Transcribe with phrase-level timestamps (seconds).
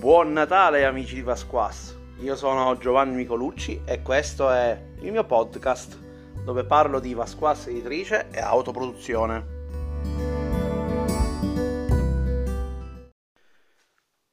[0.00, 5.98] Buon Natale amici di Pasquas, io sono Giovanni Micolucci e questo è il mio podcast
[6.42, 9.44] dove parlo di Pasquas editrice e autoproduzione.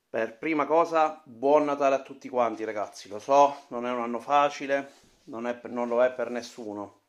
[0.10, 4.22] Per prima cosa, buon Natale a tutti quanti ragazzi, lo so, non è un anno
[4.22, 4.90] facile,
[5.26, 7.02] non, è, non lo è per nessuno,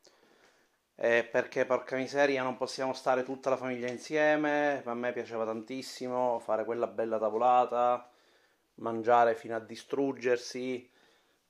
[0.97, 6.41] eh, perché porca miseria non possiamo stare tutta la famiglia insieme, a me piaceva tantissimo
[6.41, 8.11] fare quella bella tavolata,
[8.79, 10.89] mangiare fino a distruggersi,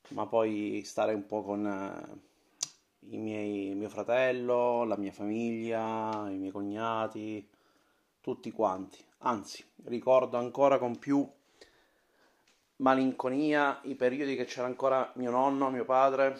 [0.09, 6.37] ma poi stare un po' con eh, i miei, mio fratello, la mia famiglia, i
[6.37, 7.47] miei cognati,
[8.21, 9.03] tutti quanti.
[9.19, 11.27] Anzi, ricordo ancora con più
[12.77, 16.39] malinconia i periodi che c'era ancora mio nonno, mio padre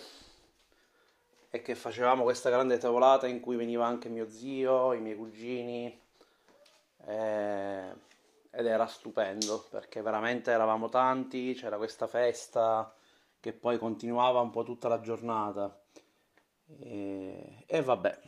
[1.49, 5.99] e che facevamo questa grande tavolata in cui veniva anche mio zio, i miei cugini.
[7.05, 8.07] Eh,
[8.51, 12.93] ed era stupendo perché veramente eravamo tanti, c'era questa festa
[13.39, 15.79] che poi continuava un po' tutta la giornata.
[16.79, 18.19] E, e vabbè,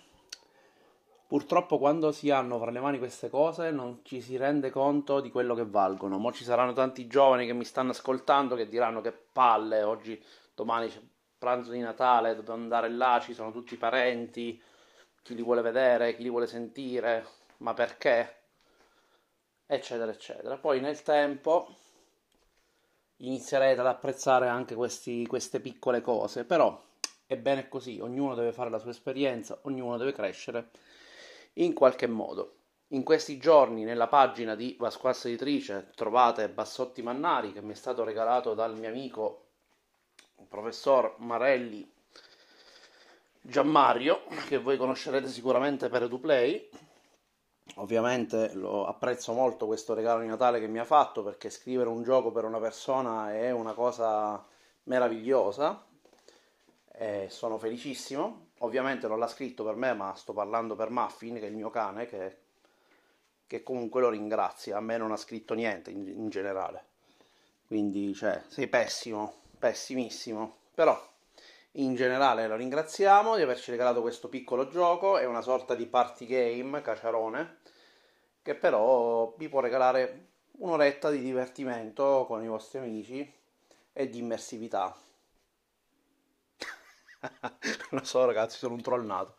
[1.27, 5.31] purtroppo quando si hanno fra le mani queste cose non ci si rende conto di
[5.31, 6.17] quello che valgono.
[6.17, 10.23] Mo ci saranno tanti giovani che mi stanno ascoltando che diranno che palle, oggi,
[10.53, 11.01] domani c'è
[11.37, 14.61] pranzo di Natale, dobbiamo andare là, ci sono tutti i parenti,
[15.23, 17.25] chi li vuole vedere, chi li vuole sentire,
[17.57, 18.40] ma perché?
[19.75, 20.57] Eccetera, eccetera.
[20.57, 21.73] Poi nel tempo
[23.17, 26.77] inizierete ad apprezzare anche questi, queste piccole cose, però
[27.25, 30.71] è bene così, ognuno deve fare la sua esperienza, ognuno deve crescere
[31.53, 32.55] in qualche modo.
[32.87, 38.03] In questi giorni nella pagina di Vasquassa Editrice trovate Bassotti Mannari che mi è stato
[38.03, 39.45] regalato dal mio amico
[40.37, 41.89] il professor Marelli
[43.39, 46.69] Giammario, che voi conoscerete sicuramente per EduPlay
[47.75, 52.03] Ovviamente lo apprezzo molto questo regalo di Natale che mi ha fatto perché scrivere un
[52.03, 54.45] gioco per una persona è una cosa
[54.83, 55.85] meravigliosa
[56.91, 58.49] e sono felicissimo.
[58.59, 61.69] Ovviamente non l'ha scritto per me, ma sto parlando per Muffin, che è il mio
[61.69, 62.37] cane, che,
[63.47, 64.77] che comunque lo ringrazia.
[64.77, 66.85] A me non ha scritto niente in, in generale.
[67.65, 70.57] Quindi, cioè, sei pessimo, pessimissimo.
[70.75, 71.09] Però
[71.75, 76.25] in generale lo ringraziamo di averci regalato questo piccolo gioco, è una sorta di party
[76.25, 77.59] game, caciarone,
[78.41, 80.29] che però vi può regalare
[80.59, 83.33] un'oretta di divertimento con i vostri amici
[83.93, 84.95] e di immersività.
[87.91, 89.35] lo so ragazzi, sono un troll nato.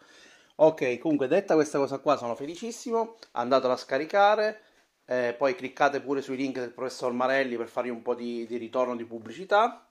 [0.56, 4.62] Ok, comunque detta questa cosa qua sono felicissimo, andatela a scaricare,
[5.06, 8.56] eh, poi cliccate pure sui link del professor Marelli per fargli un po' di, di
[8.56, 9.86] ritorno di pubblicità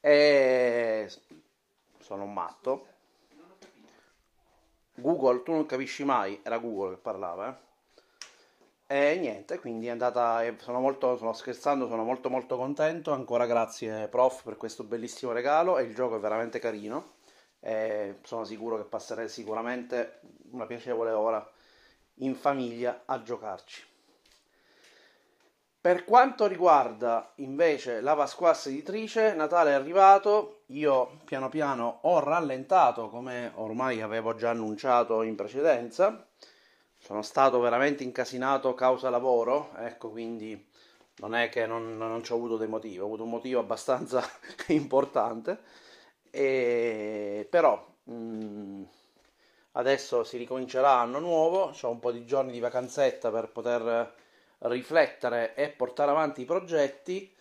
[0.00, 1.10] e
[1.98, 2.86] sono un matto.
[4.94, 7.69] Google, tu non capisci mai, era Google che parlava, eh?
[8.92, 14.08] E niente, quindi è andata, sono molto, sono scherzando, sono molto molto contento, ancora grazie
[14.08, 17.12] prof per questo bellissimo regalo e il gioco è veramente carino
[17.60, 20.18] e sono sicuro che passerei sicuramente
[20.50, 21.48] una piacevole ora
[22.14, 23.84] in famiglia a giocarci.
[25.80, 33.08] Per quanto riguarda invece la Pasquassa editrice, Natale è arrivato, io piano piano ho rallentato
[33.08, 36.26] come ormai avevo già annunciato in precedenza,
[37.10, 40.68] sono stato veramente incasinato causa lavoro, ecco quindi
[41.16, 44.22] non è che non, non ci ho avuto dei motivi, ho avuto un motivo abbastanza
[44.68, 45.58] importante,
[46.30, 48.82] e, però mh, mm,
[49.72, 54.14] adesso si ricomincerà l'anno nuovo, ho un po' di giorni di vacanzetta per poter
[54.58, 57.34] riflettere e portare avanti i progetti.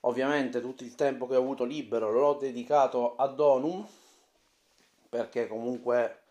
[0.00, 3.86] Ovviamente tutto il tempo che ho avuto libero l'ho dedicato a Donum
[5.08, 6.23] perché comunque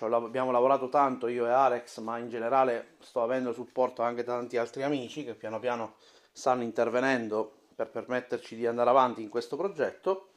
[0.00, 4.56] abbiamo lavorato tanto io e Alex, ma in generale sto avendo supporto anche da tanti
[4.56, 5.94] altri amici che piano piano
[6.32, 10.28] stanno intervenendo per permetterci di andare avanti in questo progetto.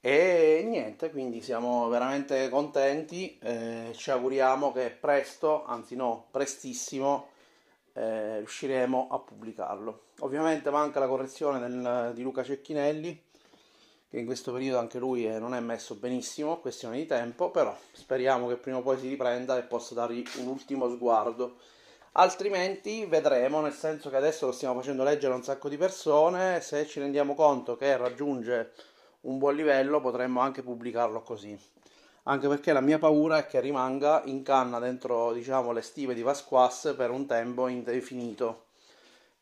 [0.00, 7.30] E niente, quindi siamo veramente contenti, eh, ci auguriamo che presto, anzi no, prestissimo,
[7.92, 10.04] eh, riusciremo a pubblicarlo.
[10.20, 13.20] Ovviamente manca la correzione del, di Luca Cecchinelli,
[14.08, 17.76] che in questo periodo anche lui è, non è messo benissimo, questione di tempo, però
[17.92, 21.56] speriamo che prima o poi si riprenda e possa dargli un ultimo sguardo.
[22.12, 26.60] Altrimenti vedremo, nel senso che adesso lo stiamo facendo leggere a un sacco di persone,
[26.60, 28.72] se ci rendiamo conto che raggiunge
[29.22, 31.58] un buon livello potremmo anche pubblicarlo così
[32.28, 36.22] anche perché la mia paura è che rimanga in canna dentro diciamo, le stive di
[36.22, 38.65] Vasquas per un tempo indefinito.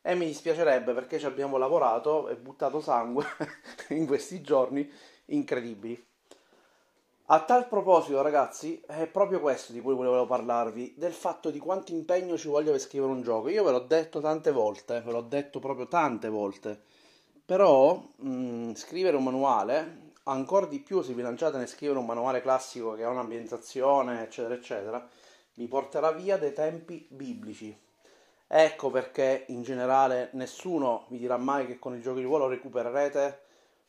[0.07, 3.25] E mi dispiacerebbe perché ci abbiamo lavorato e buttato sangue
[3.89, 4.87] in questi giorni
[5.25, 5.99] incredibili.
[7.29, 11.91] A tal proposito, ragazzi, è proprio questo di cui volevo parlarvi, del fatto di quanto
[11.91, 13.49] impegno ci voglia per scrivere un gioco.
[13.49, 16.79] Io ve l'ho detto tante volte, ve l'ho detto proprio tante volte,
[17.43, 22.41] però mh, scrivere un manuale, ancora di più se vi lanciate nel scrivere un manuale
[22.41, 25.09] classico che ha un'ambientazione, eccetera, eccetera,
[25.55, 27.84] vi porterà via dei tempi biblici.
[28.47, 33.41] Ecco perché in generale nessuno vi dirà mai che con il gioco di ruolo recupererete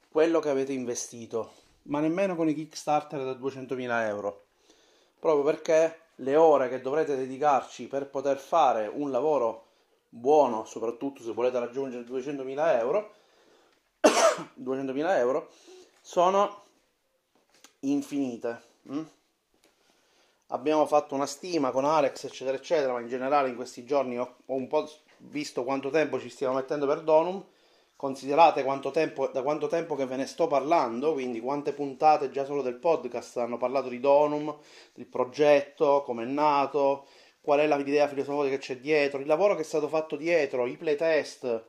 [0.09, 4.45] quello che avete investito ma nemmeno con i Kickstarter da 200.000 euro.
[5.19, 9.65] Proprio perché le ore che dovrete dedicarci per poter fare un lavoro
[10.09, 13.15] buono, soprattutto se volete raggiungere 200.000 euro,
[14.01, 15.51] 200.000 euro
[16.01, 16.65] sono
[17.81, 18.63] infinite.
[18.91, 19.03] Mm?
[20.49, 24.37] Abbiamo fatto una stima con Alex, eccetera, eccetera, ma in generale in questi giorni ho,
[24.47, 24.89] ho un po'
[25.19, 27.45] visto quanto tempo ci stiamo mettendo per Donum
[27.97, 32.45] Considerate quanto tempo, da quanto tempo che ve ne sto parlando, quindi quante puntate già
[32.45, 34.55] solo del podcast hanno parlato di Donum,
[34.93, 37.07] del progetto, come è nato,
[37.41, 40.77] qual è l'idea filosofica che c'è dietro, il lavoro che è stato fatto dietro, i
[40.77, 41.65] playtest,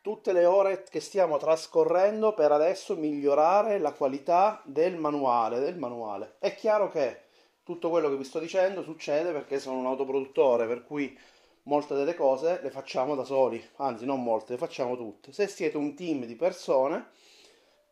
[0.00, 6.36] tutte le ore che stiamo trascorrendo per adesso migliorare la qualità del manuale, del manuale.
[6.38, 7.23] È chiaro che
[7.64, 11.18] tutto quello che vi sto dicendo succede perché sono un autoproduttore, per cui
[11.62, 15.32] molte delle cose le facciamo da soli, anzi non molte, le facciamo tutte.
[15.32, 17.08] Se siete un team di persone,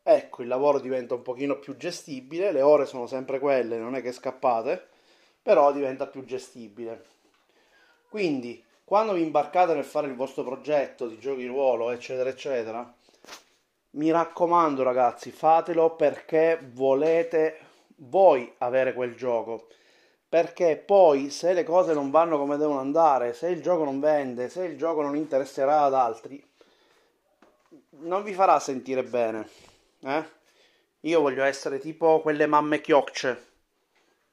[0.02, 4.02] ecco, il lavoro diventa un pochino più gestibile, le ore sono sempre quelle, non è
[4.02, 4.88] che scappate,
[5.40, 7.04] però diventa più gestibile.
[8.08, 12.94] Quindi, quando vi imbarcate nel fare il vostro progetto di giochi di ruolo, eccetera, eccetera,
[13.92, 17.70] mi raccomando ragazzi, fatelo perché volete
[18.04, 19.68] voi avere quel gioco
[20.32, 24.48] perché poi se le cose non vanno come devono andare, se il gioco non vende,
[24.48, 26.42] se il gioco non interesserà ad altri,
[27.98, 29.46] non vi farà sentire bene.
[30.00, 30.24] Eh?
[31.00, 33.50] Io voglio essere tipo quelle mamme chiocce.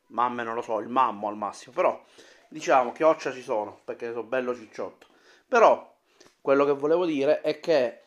[0.07, 2.01] Mamme non lo so, il mammo al massimo, però
[2.48, 5.07] diciamo chioccia ci sono, perché sono bello cicciotto.
[5.50, 5.95] Però
[6.39, 8.04] quello che volevo dire è che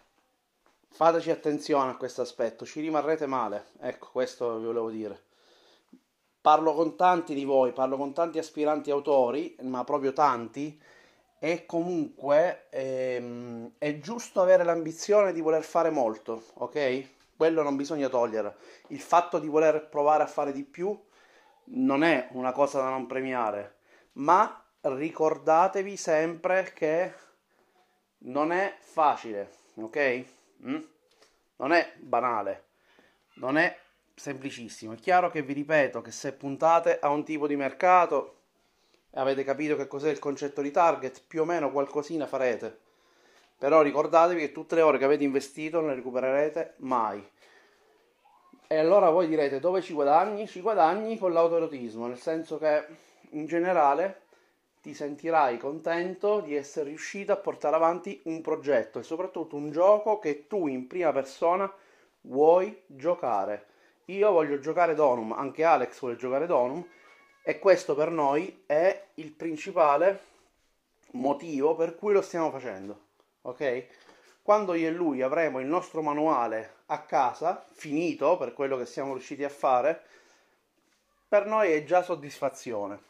[0.89, 3.67] fateci attenzione a questo aspetto, ci rimarrete male.
[3.81, 5.25] Ecco, questo vi volevo dire
[6.43, 10.79] parlo con tanti di voi, parlo con tanti aspiranti autori, ma proprio tanti,
[11.39, 17.09] e comunque ehm, è giusto avere l'ambizione di voler fare molto, ok?
[17.37, 18.57] Quello non bisogna togliere.
[18.89, 20.97] Il fatto di voler provare a fare di più
[21.65, 23.77] non è una cosa da non premiare,
[24.15, 27.13] ma ricordatevi sempre che
[28.19, 30.25] non è facile, ok?
[30.67, 30.81] Mm?
[31.57, 32.65] Non è banale,
[33.35, 33.77] non è
[34.23, 34.93] semplicissimo.
[34.93, 38.37] È chiaro che vi ripeto che se puntate a un tipo di mercato
[39.11, 42.79] e avete capito che cos'è il concetto di target, più o meno qualcosina farete.
[43.59, 47.29] Però ricordatevi che tutte le ore che avete investito non le recupererete mai.
[48.69, 50.47] E allora voi direte dove ci guadagni?
[50.47, 52.87] Ci guadagni con l'autoerotismo, nel senso che
[53.31, 54.21] in generale
[54.81, 60.21] ti sentirai contento di essere riuscito a portare avanti un progetto e soprattutto un gioco
[60.21, 61.71] che tu in prima persona
[62.21, 63.71] vuoi giocare
[64.07, 66.85] io voglio giocare Donum, anche Alex vuole giocare Donum
[67.43, 70.31] e questo per noi è il principale
[71.13, 73.01] motivo per cui lo stiamo facendo,
[73.43, 73.87] ok?
[74.43, 79.13] Quando io e lui avremo il nostro manuale a casa, finito per quello che siamo
[79.13, 80.03] riusciti a fare,
[81.29, 83.01] per noi è già soddisfazione.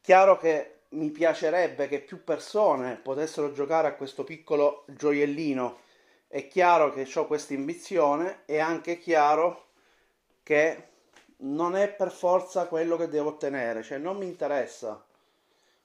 [0.00, 5.78] Chiaro che mi piacerebbe che più persone potessero giocare a questo piccolo gioiellino.
[6.26, 9.69] È chiaro che ho questa ambizione, è anche chiaro
[10.42, 10.88] che
[11.38, 15.04] non è per forza quello che devo ottenere, cioè non mi interessa.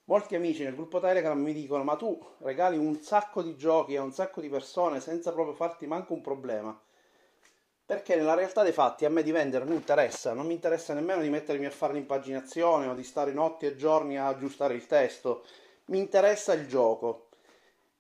[0.05, 4.03] Molti amici nel gruppo Telegram mi dicono: Ma tu regali un sacco di giochi a
[4.03, 6.79] un sacco di persone senza proprio farti manco un problema.
[7.85, 11.21] Perché nella realtà dei fatti a me di vendere non interessa, non mi interessa nemmeno
[11.21, 15.43] di mettermi a fare l'impaginazione o di stare notti e giorni a aggiustare il testo.
[15.85, 17.29] Mi interessa il gioco.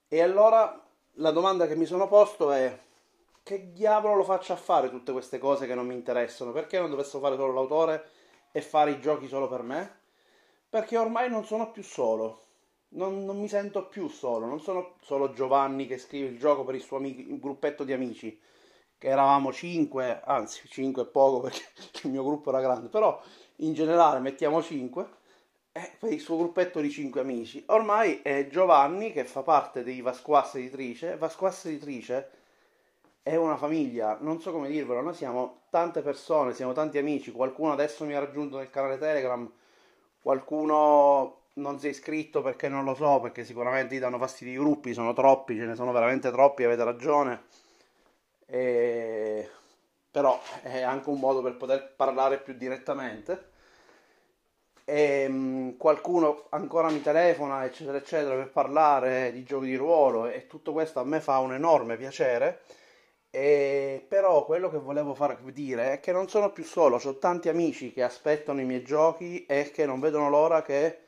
[0.07, 0.83] E allora
[1.13, 2.79] la domanda che mi sono posto è:
[3.45, 6.51] che diavolo lo faccio a fare tutte queste cose che non mi interessano?
[6.51, 8.09] Perché non dovessi fare solo l'autore
[8.51, 9.99] e fare i giochi solo per me?
[10.67, 12.45] Perché ormai non sono più solo.
[12.95, 16.73] Non, non, mi sento più solo, non sono solo Giovanni che scrive il gioco per
[16.73, 18.35] il suo amico, il gruppetto di amici,
[18.97, 21.61] che eravamo cinque, anzi cinque è poco perché
[22.01, 23.21] il mio gruppo era grande, però
[23.57, 25.07] in generale mettiamo cinque,
[25.71, 27.63] eh, per il suo gruppetto di cinque amici.
[27.67, 32.34] Ormai è Giovanni che fa parte dei Vasquas Editrice, Vasquas Editrice
[33.27, 37.71] è una famiglia, non so come dirvelo, noi siamo tante persone, siamo tanti amici, qualcuno
[37.71, 39.51] adesso mi ha raggiunto nel canale Telegram,
[40.21, 44.63] qualcuno non si è iscritto perché non lo so, perché sicuramente gli danno fastidio i
[44.63, 47.45] gruppi, sono troppi, ce ne sono veramente troppi, avete ragione.
[48.45, 49.49] E...
[50.11, 53.53] però è anche un modo per poter parlare più direttamente.
[54.85, 60.45] E, um, qualcuno ancora mi telefona, eccetera, eccetera, per parlare di giochi di ruolo e
[60.45, 62.61] tutto questo a me fa un enorme piacere.
[63.37, 67.49] E, però quello che volevo far dire è che non sono più solo, ho tanti
[67.49, 70.99] amici che aspettano i miei giochi e che non vedono l'ora che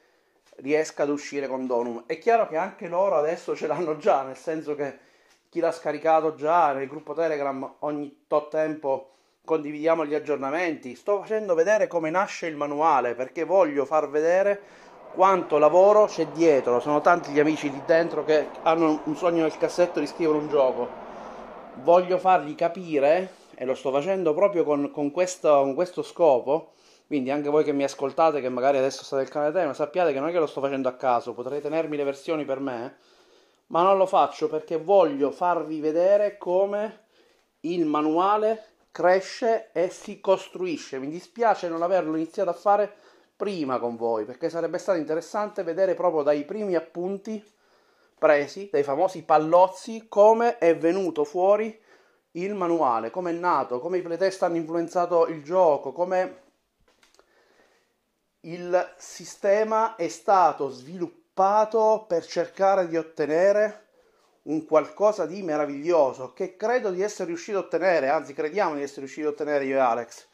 [0.57, 2.03] riesca ad uscire con Donum.
[2.05, 4.97] È chiaro che anche loro adesso ce l'hanno già, nel senso che
[5.47, 9.11] chi l'ha scaricato già nel gruppo Telegram ogni tot tempo
[9.45, 10.95] condividiamo gli aggiornamenti.
[10.95, 14.59] Sto facendo vedere come nasce il manuale perché voglio far vedere
[15.13, 16.81] quanto lavoro c'è dietro.
[16.81, 20.49] Sono tanti gli amici lì dentro che hanno un sogno nel cassetto di scrivere un
[20.49, 21.06] gioco.
[21.83, 26.73] Voglio fargli capire, e lo sto facendo proprio con, con, questo, con questo scopo.
[27.07, 30.19] Quindi anche voi che mi ascoltate, che magari adesso state nel canale Telegram, sappiate che
[30.19, 32.97] non è che lo sto facendo a caso, potrei tenermi le versioni per me
[33.67, 37.05] ma non lo faccio perché voglio farvi vedere come
[37.61, 40.99] il manuale cresce e si costruisce.
[40.99, 42.93] Mi dispiace non averlo iniziato a fare
[43.35, 47.43] prima con voi perché sarebbe stato interessante vedere proprio dai primi appunti
[48.17, 51.79] presi, dai famosi pallozzi, come è venuto fuori
[52.31, 56.41] il manuale, come è nato, come i playtest hanno influenzato il gioco, come
[58.41, 63.85] il sistema è stato sviluppato per cercare di ottenere
[64.43, 69.01] un qualcosa di meraviglioso che credo di essere riuscito a ottenere, anzi crediamo di essere
[69.01, 70.27] riusciti a ottenere io e Alex.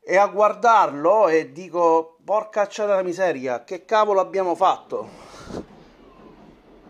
[0.00, 5.27] E a guardarlo e dico, porca acciata la miseria, che cavolo abbiamo fatto?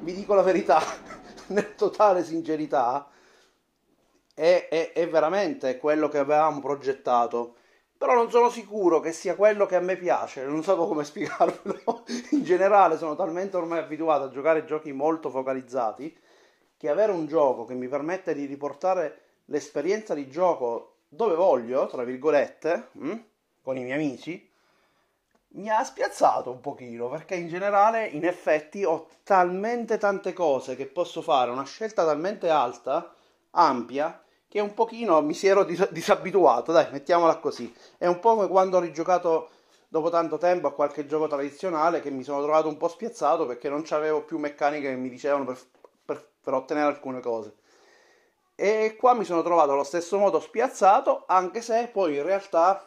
[0.00, 0.80] Vi dico la verità,
[1.48, 3.08] nel totale sincerità,
[4.34, 7.56] è, è, è veramente quello che avevamo progettato
[7.98, 12.04] però non sono sicuro che sia quello che a me piace, non so come spiegarvelo.
[12.30, 16.16] In generale sono talmente ormai abituato a giocare giochi molto focalizzati
[16.76, 22.04] che avere un gioco che mi permette di riportare l'esperienza di gioco dove voglio, tra
[22.04, 23.24] virgolette, hm,
[23.62, 24.47] con i miei amici,
[25.50, 30.86] mi ha spiazzato un pochino perché in generale in effetti ho talmente tante cose che
[30.86, 33.12] posso fare, una scelta talmente alta,
[33.52, 37.72] ampia, che un pochino mi si ero dis- disabituato, dai, mettiamola così.
[37.96, 39.50] È un po' come quando ho rigiocato
[39.88, 43.68] dopo tanto tempo a qualche gioco tradizionale che mi sono trovato un po' spiazzato perché
[43.68, 45.58] non avevo più meccaniche che mi dicevano per,
[46.04, 47.56] per, per ottenere alcune cose.
[48.54, 52.84] E qua mi sono trovato allo stesso modo spiazzato, anche se poi in realtà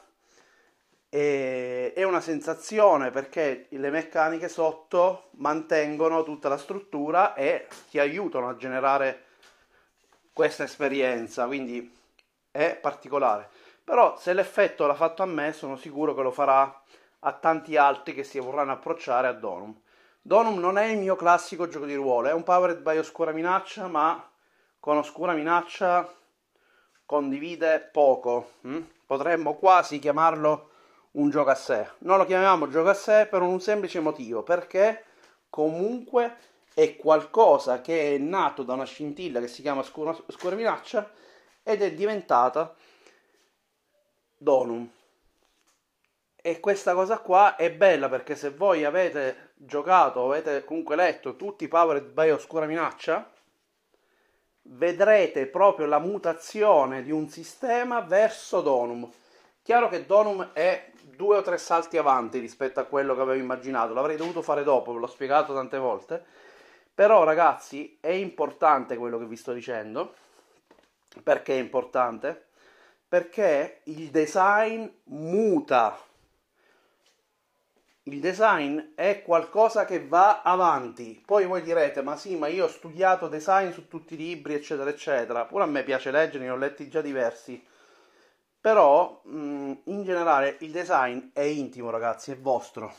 [1.12, 8.48] è, è una sensazione perché le meccaniche sotto mantengono tutta la struttura e ti aiutano
[8.48, 9.26] a generare
[10.32, 11.94] questa esperienza, quindi
[12.50, 13.50] è particolare.
[13.84, 16.82] Però se l'effetto l'ha fatto a me, sono sicuro che lo farà
[17.20, 19.78] a tanti altri che si vorranno approcciare a Donum.
[20.22, 23.88] Donum non è il mio classico gioco di ruolo, è un Powered by Oscura Minaccia,
[23.88, 24.32] ma
[24.80, 26.10] con Oscura Minaccia
[27.06, 28.52] condivide poco.
[28.62, 28.80] Hm?
[29.06, 30.70] Potremmo quasi chiamarlo
[31.12, 31.88] un gioco a sé.
[32.00, 35.06] Non lo chiamiamo gioco a sé per un semplice motivo, perché
[35.50, 36.36] comunque
[36.74, 41.12] è qualcosa che è nato da una scintilla che si chiama Scura, Scura Minaccia
[41.64, 42.74] ed è diventata
[44.38, 44.90] Donum.
[46.44, 51.66] E questa cosa qua è bella perché se voi avete giocato avete comunque letto tutti
[51.66, 53.32] i Powered by Oscura Minaccia,
[54.64, 59.08] vedrete proprio la mutazione di un sistema verso Donum.
[59.62, 60.91] Chiaro che Donum è
[61.22, 64.94] due o tre salti avanti rispetto a quello che avevo immaginato, l'avrei dovuto fare dopo,
[64.94, 66.26] ve l'ho spiegato tante volte
[66.94, 70.14] però ragazzi è importante quello che vi sto dicendo.
[71.24, 72.50] Perché è importante?
[73.08, 75.98] Perché il design muta.
[78.04, 81.22] Il design è qualcosa che va avanti.
[81.26, 84.90] Poi voi direte, ma sì, ma io ho studiato design su tutti i libri, eccetera,
[84.90, 85.46] eccetera.
[85.46, 87.66] Pure a me piace leggere, ne ho letti già diversi.
[88.62, 92.94] Però, mh, in generale, il design è intimo, ragazzi, è vostro.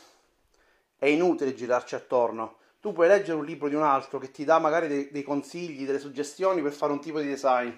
[0.97, 4.59] È inutile girarci attorno tu puoi leggere un libro di un altro che ti dà
[4.59, 7.71] magari dei, dei, consigli, delle suggestioni per fare un tipo di design.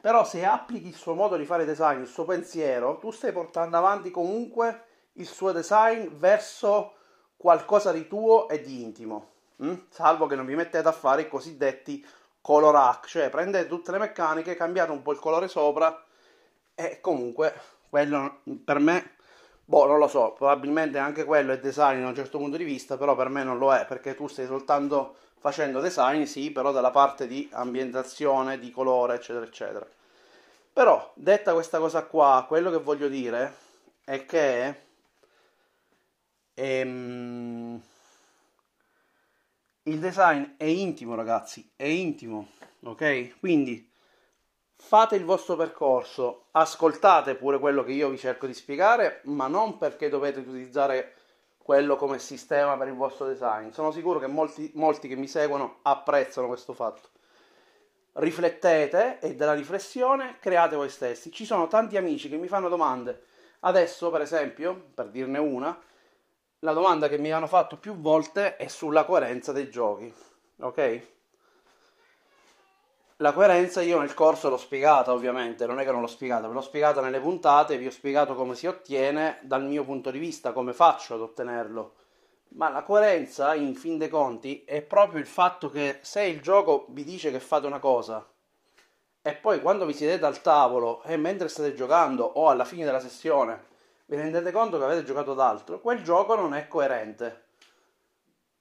[0.00, 3.76] Però se applichi il suo modo di fare design, il suo pensiero, tu stai portando
[3.76, 6.92] avanti comunque il suo design verso
[7.36, 9.30] qualcosa di tuo e di intimo.
[9.64, 9.74] Mm?
[9.88, 12.06] Salvo che non vi mettete a fare i cosiddetti
[12.40, 16.05] color hack, cioè prendete tutte le meccaniche, cambiate un po' il colore sopra
[16.76, 17.52] e comunque
[17.88, 19.16] quello per me
[19.68, 22.96] Boh, non lo so, probabilmente anche quello è design da un certo punto di vista,
[22.96, 26.92] però per me non lo è, perché tu stai soltanto facendo design, sì, però dalla
[26.92, 29.84] parte di ambientazione, di colore, eccetera, eccetera.
[30.72, 33.54] Però, detta questa cosa qua, quello che voglio dire
[34.04, 34.82] è che
[36.54, 37.80] ehm,
[39.84, 42.48] il design è intimo, ragazzi, è intimo,
[42.84, 43.38] ok?
[43.40, 43.88] Quindi
[44.76, 49.78] fate il vostro percorso, ascoltate pure quello che io vi cerco di spiegare, ma non
[49.78, 51.14] perché dovete utilizzare
[51.58, 53.70] quello come sistema per il vostro design.
[53.70, 57.08] Sono sicuro che molti, molti che mi seguono apprezzano questo fatto.
[58.12, 61.32] Riflettete e dalla riflessione create voi stessi.
[61.32, 63.24] Ci sono tanti amici che mi fanno domande.
[63.60, 65.76] Adesso, per esempio, per dirne una,
[66.60, 70.12] la domanda che mi hanno fatto più volte è sulla coerenza dei giochi.
[70.60, 71.15] Ok?
[73.20, 76.52] La coerenza io nel corso l'ho spiegata ovviamente, non è che non l'ho spiegata, ve
[76.52, 80.52] l'ho spiegata nelle puntate, vi ho spiegato come si ottiene dal mio punto di vista,
[80.52, 81.94] come faccio ad ottenerlo.
[82.48, 86.84] Ma la coerenza, in fin dei conti, è proprio il fatto che se il gioco
[86.90, 88.26] vi dice che fate una cosa
[89.22, 93.00] e poi quando vi siedete al tavolo e mentre state giocando o alla fine della
[93.00, 93.64] sessione
[94.06, 97.46] vi rendete conto che avete giocato ad altro, quel gioco non è coerente.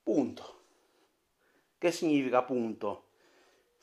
[0.01, 0.61] Punto.
[1.77, 3.04] Che significa punto?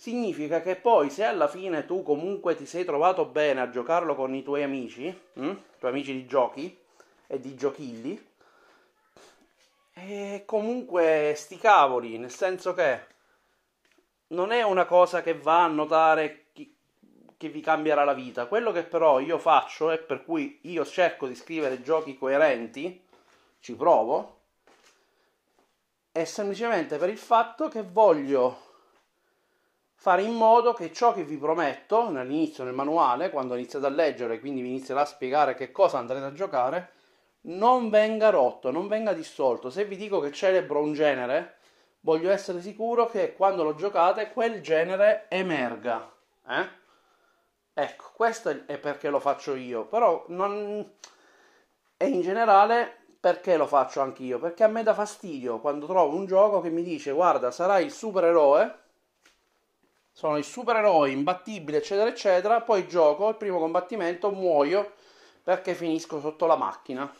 [0.02, 4.35] Significa che poi se alla fine tu comunque ti sei trovato bene a giocarlo con
[4.35, 5.56] i tuoi amici, hm?
[5.78, 6.76] tuoi amici di giochi
[7.28, 8.30] e di giochilli,
[9.92, 13.00] e comunque sti cavoli, nel senso che
[14.28, 16.75] non è una cosa che va a notare chi,
[17.37, 18.47] che vi cambierà la vita.
[18.47, 23.00] Quello che però io faccio e per cui io cerco di scrivere giochi coerenti,
[23.61, 24.40] ci provo,
[26.11, 28.71] è semplicemente per il fatto che voglio
[30.02, 34.40] fare in modo che ciò che vi prometto all'inizio nel manuale, quando iniziate a leggere,
[34.40, 36.90] quindi vi inizierà a spiegare che cosa andrete a giocare,
[37.42, 39.71] non venga rotto, non venga dissolto.
[39.71, 41.59] Se vi dico che celebro un genere,
[42.00, 46.12] voglio essere sicuro che quando lo giocate quel genere emerga.
[46.49, 46.68] Eh?
[47.73, 50.94] Ecco, questo è perché lo faccio io, però non...
[51.97, 54.40] E in generale perché lo faccio anch'io?
[54.40, 57.92] Perché a me dà fastidio quando trovo un gioco che mi dice guarda sarai il
[57.92, 58.80] supereroe
[60.12, 62.61] sono il supereroe imbattibile, eccetera, eccetera.
[62.61, 64.92] Poi gioco il primo combattimento, muoio
[65.42, 67.12] perché finisco sotto la macchina.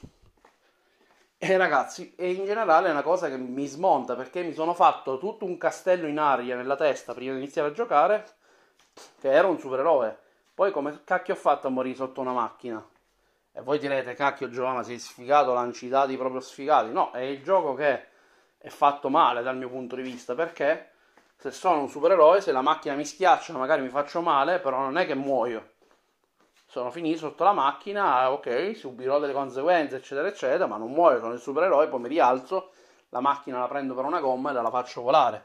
[1.39, 5.19] E ragazzi, e in generale è una cosa che mi smonta perché mi sono fatto
[5.19, 8.25] tutto un castello in aria nella testa prima di iniziare a giocare,
[9.21, 10.17] che ero un supereroe.
[10.55, 12.87] Poi come cacchio ho fatto a morire sotto una macchina?
[13.55, 16.93] E voi direte, cacchio Giovanna, sei sfigato, lanci dati proprio sfigati.
[16.93, 18.07] No, è il gioco che
[18.59, 20.92] è fatto male dal mio punto di vista, perché
[21.43, 24.97] se sono un supereroe, se la macchina mi schiaccia, magari mi faccio male, però non
[24.97, 25.71] è che muoio.
[26.69, 31.33] Sono finito sotto la macchina, ok, subirò delle conseguenze, eccetera, eccetera, ma non muoio, sono
[31.33, 32.71] il supereroe, poi mi rialzo,
[33.09, 35.43] la macchina la prendo per una gomma e la faccio volare.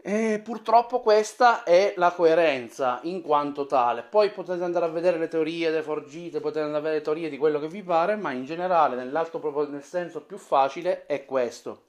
[0.00, 4.02] E purtroppo questa è la coerenza in quanto tale.
[4.02, 7.28] Poi potete andare a vedere le teorie delle forgite, potete andare a vedere le teorie
[7.28, 11.82] di quello che vi pare, ma in generale, nel senso più facile, è questo.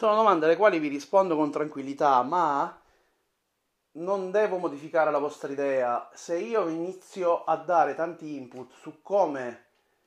[0.00, 2.74] Sono domande alle quali vi rispondo con tranquillità, ma
[3.96, 6.08] non devo modificare la vostra idea.
[6.14, 9.64] Se io inizio a dare tanti input su come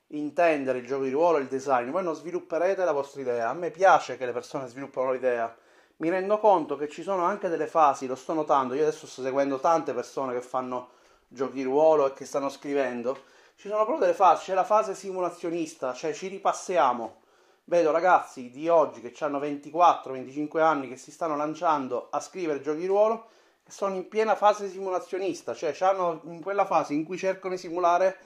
[0.08, 3.48] intendere il gioco di ruolo e il design, voi non svilupperete la vostra idea.
[3.48, 5.56] A me piace che le persone sviluppino l'idea.
[5.98, 8.74] Mi rendo conto che ci sono anche delle fasi, lo sto notando.
[8.74, 10.88] Io adesso sto seguendo tante persone che fanno
[11.28, 13.16] giochi di ruolo e che stanno scrivendo.
[13.54, 17.22] Ci sono proprio delle fasi, c'è la fase simulazionista, cioè ci ripassiamo
[17.64, 22.86] vedo ragazzi di oggi che hanno 24-25 anni che si stanno lanciando a scrivere giochi
[22.86, 23.28] ruolo
[23.62, 27.60] che sono in piena fase simulazionista, cioè hanno in quella fase in cui cercano di
[27.60, 28.18] simulare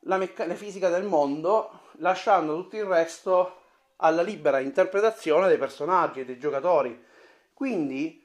[0.00, 3.56] la, mecc- la fisica del mondo, lasciando tutto il resto
[3.96, 7.04] alla libera interpretazione dei personaggi e dei giocatori.
[7.52, 8.24] Quindi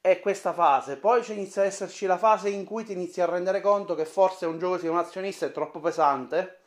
[0.00, 0.96] è questa fase.
[0.96, 4.46] Poi inizia ad esserci la fase in cui ti inizi a rendere conto che forse
[4.46, 6.59] un gioco simulazionista è troppo pesante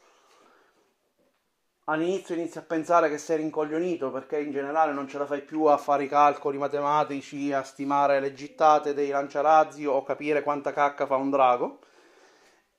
[1.86, 5.65] all'inizio inizi a pensare che sei rincoglionito perché in generale non ce la fai più
[5.65, 11.06] a fare i calcoli matematici, a stimare le gittate dei lanciarazzi o capire quanta cacca
[11.06, 11.80] fa un drago.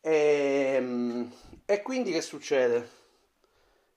[0.00, 1.32] E, ehm,
[1.66, 3.02] e quindi che succede?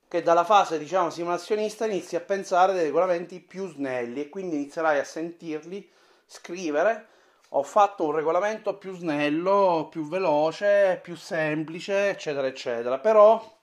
[0.08, 4.98] Che dalla fase diciamo simulazionista inizi a pensare dei regolamenti più snelli e quindi inizierai
[4.98, 5.90] a sentirli
[6.26, 7.06] scrivere
[7.50, 12.98] ho fatto un regolamento più snello, più veloce, più semplice, eccetera, eccetera.
[12.98, 13.57] Però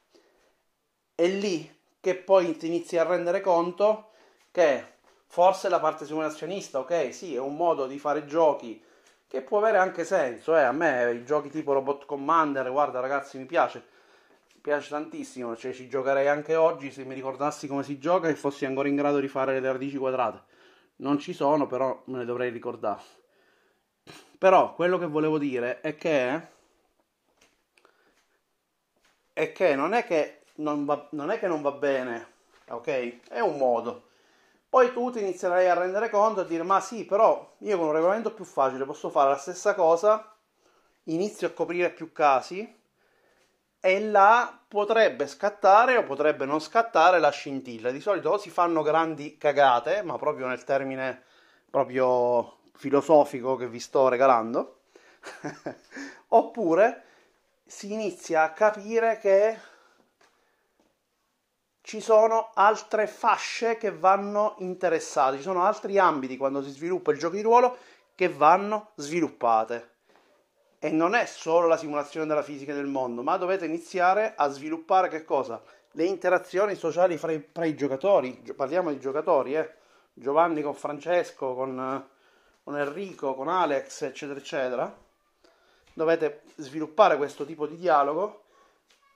[1.15, 4.11] è lì che poi ti inizi a rendere conto
[4.51, 4.93] che
[5.25, 8.81] forse la parte simulazionista, ok, sì, è un modo di fare giochi
[9.27, 10.61] che può avere anche senso, eh.
[10.61, 13.83] a me i giochi tipo Robot Commander, guarda ragazzi, mi piace,
[14.53, 18.35] mi piace tantissimo, cioè ci giocherei anche oggi se mi ricordassi come si gioca e
[18.35, 20.53] fossi ancora in grado di fare le radici quadrate.
[20.97, 23.01] Non ci sono, però me ne dovrei ricordare.
[24.37, 26.53] Però quello che volevo dire è che
[29.33, 32.27] è che non è che non, va, non è che non va bene,
[32.69, 33.29] ok?
[33.29, 34.09] È un modo.
[34.69, 37.93] Poi tu ti inizierai a rendere conto e dire: Ma sì, però io con un
[37.93, 40.29] regolamento più facile posso fare la stessa cosa
[41.05, 42.83] inizio a coprire più casi
[43.79, 47.91] e là potrebbe scattare o potrebbe non scattare la scintilla.
[47.91, 51.23] Di solito si fanno grandi cagate, ma proprio nel termine
[51.69, 54.79] proprio filosofico che vi sto regalando,
[56.29, 57.03] oppure
[57.65, 59.57] si inizia a capire che
[61.85, 67.19] ci sono altre fasce che vanno interessate, ci sono altri ambiti quando si sviluppa il
[67.19, 67.77] gioco di ruolo
[68.15, 69.89] che vanno sviluppate.
[70.79, 75.09] E non è solo la simulazione della fisica del mondo, ma dovete iniziare a sviluppare
[75.09, 75.61] che cosa?
[75.91, 78.31] Le interazioni sociali fra i, fra i giocatori.
[78.55, 79.71] Parliamo di giocatori, eh?
[80.11, 82.03] Giovanni con Francesco, con,
[82.63, 84.91] con Enrico, con Alex, eccetera, eccetera.
[85.93, 88.44] Dovete sviluppare questo tipo di dialogo.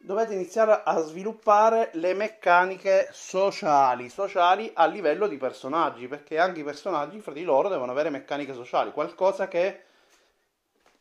[0.01, 6.63] Dovete iniziare a sviluppare le meccaniche sociali, sociali a livello di personaggi, perché anche i
[6.63, 9.83] personaggi fra di loro devono avere meccaniche sociali, qualcosa che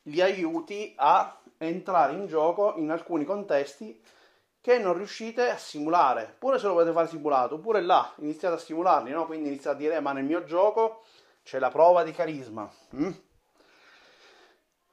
[0.02, 4.02] li aiuti a entrare in gioco in alcuni contesti
[4.60, 6.34] che non riuscite a simulare.
[6.36, 9.26] Pure se lo volete fare simulato, oppure là iniziate a simularli, no?
[9.26, 11.04] Quindi iniziate a dire, eh, ma nel mio gioco
[11.44, 12.68] c'è la prova di carisma.
[12.96, 13.12] Mm?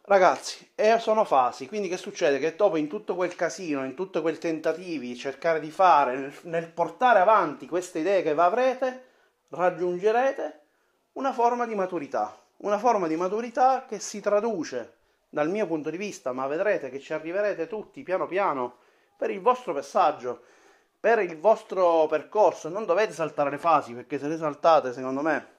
[0.07, 2.37] Ragazzi, e sono fasi, quindi che succede?
[2.37, 6.69] Che dopo in tutto quel casino, in tutti quei tentativi, cercare di fare, nel, nel
[6.69, 9.05] portare avanti queste idee che avrete,
[9.49, 10.59] raggiungerete
[11.13, 14.93] una forma di maturità, una forma di maturità che si traduce
[15.27, 18.75] dal mio punto di vista, ma vedrete che ci arriverete tutti piano piano
[19.17, 20.39] per il vostro passaggio,
[20.99, 22.69] per il vostro percorso.
[22.69, 25.54] Non dovete saltare le fasi perché se le saltate, secondo me,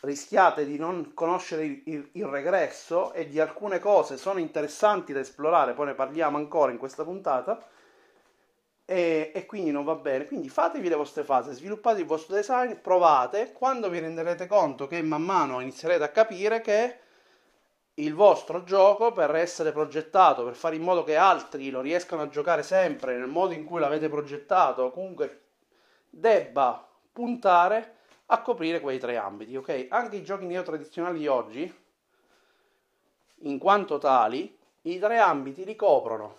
[0.00, 5.74] rischiate di non conoscere il, il, regresso e di alcune cose sono interessanti da esplorare,
[5.74, 7.58] poi ne parliamo ancora in questa puntata.
[8.86, 10.26] E, e, quindi non va bene.
[10.26, 15.00] Quindi fatevi le vostre fasi, sviluppate il vostro design, provate, quando vi renderete conto che
[15.02, 16.98] man mano inizierete a capire che
[17.94, 22.28] il vostro gioco per essere progettato, per fare in modo che altri lo riescano a
[22.28, 25.42] giocare sempre nel modo in cui l'avete progettato, comunque
[26.08, 27.98] debba puntare
[28.32, 29.86] a coprire quei tre ambiti, ok?
[29.90, 31.74] Anche i giochi neo tradizionali di oggi,
[33.42, 36.36] in quanto tali, i tre ambiti li coprono.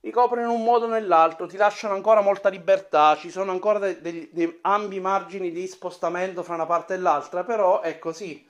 [0.00, 3.78] Li coprono in un modo o nell'altro, ti lasciano ancora molta libertà, ci sono ancora
[3.78, 8.46] dei, dei, dei ambi margini di spostamento fra una parte e l'altra, però è così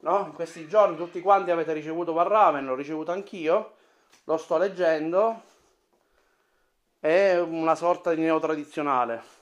[0.00, 0.26] no?
[0.26, 3.74] In questi giorni tutti quanti avete ricevuto Warraven, l'ho ricevuto anch'io,
[4.24, 5.42] lo sto leggendo,
[7.00, 9.35] è una sorta di neo tradizionale.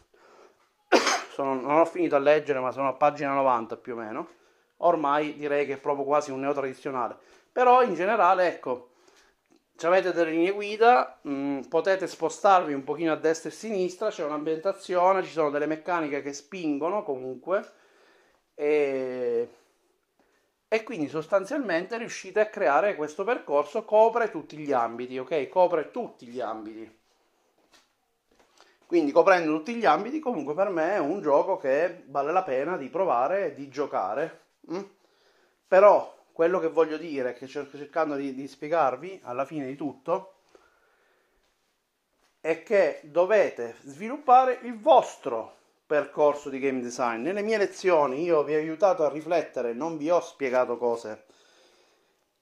[1.34, 4.28] Sono, non ho finito a leggere, ma sono a pagina 90 più o meno.
[4.78, 7.16] Ormai direi che è proprio quasi un neo tradizionale.
[7.50, 8.90] Però in generale, ecco,
[9.82, 14.10] avete delle linee guida, mh, mm, potete spostarvi un pochino a destra e a sinistra,
[14.10, 17.68] c'è un'ambientazione, ci sono delle meccaniche che spingono comunque
[18.54, 19.48] e
[20.68, 25.48] e quindi sostanzialmente riuscite a creare questo percorso copre tutti gli ambiti, ok?
[25.48, 27.03] Copre tutti gli ambiti.
[28.86, 32.76] Quindi coprendo tutti gli ambiti, comunque per me è un gioco che vale la pena
[32.76, 34.40] di provare e di giocare.
[34.72, 34.82] Mm?
[35.66, 40.34] Però quello che voglio dire, che cerco cercando di, di spiegarvi alla fine di tutto,
[42.40, 47.22] è che dovete sviluppare il vostro percorso di game design.
[47.22, 51.23] Nelle mie lezioni io vi ho aiutato a riflettere, non vi ho spiegato cose,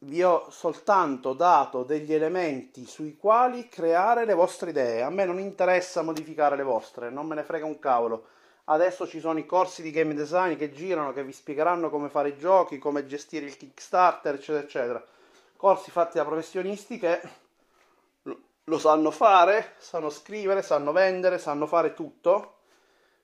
[0.05, 5.03] vi ho soltanto dato degli elementi sui quali creare le vostre idee.
[5.03, 8.27] A me non interessa modificare le vostre, non me ne frega un cavolo.
[8.65, 12.31] Adesso ci sono i corsi di game design che girano, che vi spiegheranno come fare
[12.31, 15.05] i giochi, come gestire il Kickstarter, eccetera, eccetera.
[15.57, 17.21] Corsi fatti da professionisti che
[18.65, 22.57] lo sanno fare, sanno scrivere, sanno vendere, sanno fare tutto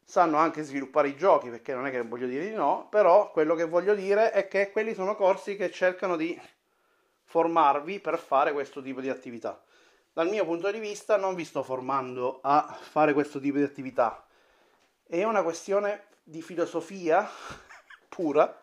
[0.09, 3.55] sanno anche sviluppare i giochi, perché non è che voglio dire di no, però quello
[3.55, 6.41] che voglio dire è che quelli sono corsi che cercano di
[7.29, 9.63] formarvi per fare questo tipo di attività.
[10.15, 14.27] Dal mio punto di vista non vi sto formando a fare questo tipo di attività.
[15.07, 17.29] È una questione di filosofia
[18.09, 18.63] pura,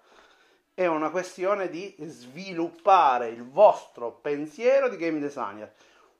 [0.73, 5.71] è una questione di sviluppare il vostro pensiero di game designer.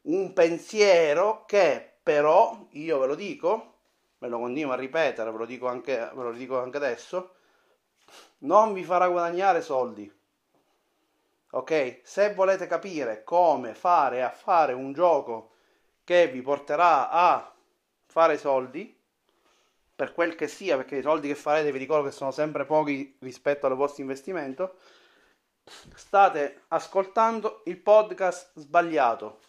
[0.04, 3.74] Un pensiero che però, io ve lo dico,
[4.20, 7.34] ve lo continuo a ripetere, ve lo dico anche, ve lo dico anche adesso,
[8.40, 10.15] non vi farà guadagnare soldi.
[11.56, 12.02] Ok?
[12.04, 15.52] Se volete capire come fare a fare un gioco
[16.04, 17.56] che vi porterà a
[18.08, 18.94] fare soldi,
[19.96, 23.16] per quel che sia, perché i soldi che farete vi ricordo che sono sempre pochi
[23.22, 24.76] rispetto al vostro investimento,
[25.96, 29.40] state ascoltando il podcast sbagliato.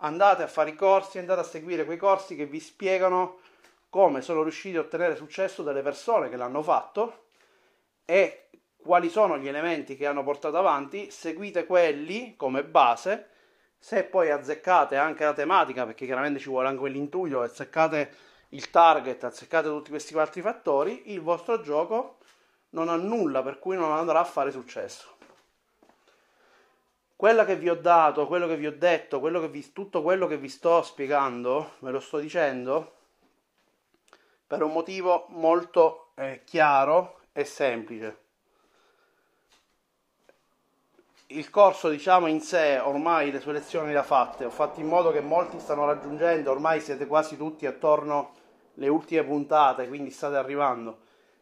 [0.00, 3.38] Andate a fare i corsi, andate a seguire quei corsi che vi spiegano
[3.88, 7.28] come sono riusciti a ottenere successo delle persone che l'hanno fatto
[8.04, 8.45] e
[8.86, 13.28] quali sono gli elementi che hanno portato avanti, seguite quelli come base,
[13.78, 18.14] se poi azzeccate anche la tematica, perché chiaramente ci vuole anche quell'intuito, azzeccate
[18.50, 22.16] il target, azzeccate tutti questi altri fattori, il vostro gioco
[22.70, 25.14] non ha nulla per cui non andrà a fare successo.
[27.14, 30.26] Quella che vi ho dato, quello che vi ho detto, quello che vi, tutto quello
[30.26, 32.94] che vi sto spiegando, ve lo sto dicendo
[34.46, 38.24] per un motivo molto eh, chiaro e semplice
[41.28, 44.44] il corso diciamo in sé ormai le sue lezioni le ha fatte.
[44.44, 48.32] Ho fatto in modo che molti stanno raggiungendo ormai siete quasi tutti attorno
[48.76, 50.98] alle ultime puntate quindi state arrivando.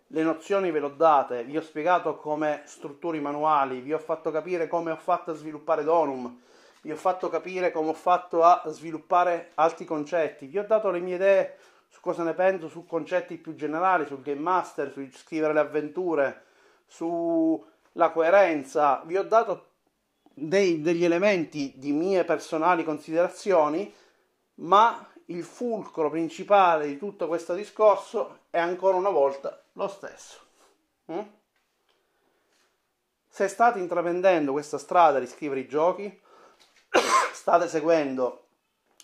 [0.09, 4.31] Le nozioni ve le ho date vi ho spiegato come strutturi manuali vi ho fatto
[4.31, 6.40] capire come ho fatto a sviluppare Donum
[6.83, 10.47] vi ho fatto capire come ho fatto a sviluppare altri concetti.
[10.47, 11.57] Vi ho dato le mie idee
[11.88, 16.42] su cosa ne penso su concetti più generali sul game master su scrivere le avventure
[16.87, 19.03] sulla coerenza.
[19.05, 19.73] Vi ho dato
[20.35, 23.92] dei, degli elementi di mie personali considerazioni,
[24.57, 30.40] ma il fulcro principale di tutto questo discorso è ancora una volta lo stesso.
[31.12, 31.20] Mm?
[33.29, 36.20] Se state intraprendendo questa strada di scrivere i giochi,
[37.33, 38.42] state seguendo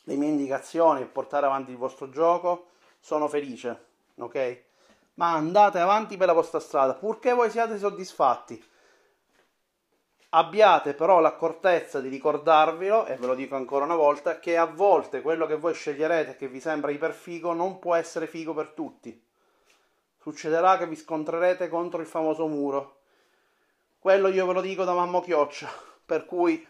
[0.05, 2.69] le mie indicazioni per portare avanti il vostro gioco,
[3.01, 4.63] sono felice, ok?
[5.15, 8.63] Ma andate avanti per la vostra strada, purché voi siate soddisfatti
[10.33, 15.23] Abbiate però l'accortezza di ricordarvelo, e ve lo dico ancora una volta, che a volte
[15.23, 19.21] quello che voi sceglierete che vi sembra iperfigo non può essere figo per tutti.
[20.19, 22.99] Succederà che vi scontrerete contro il famoso muro.
[23.99, 25.69] Quello io ve lo dico da mamma chioccia,
[26.07, 26.65] per cui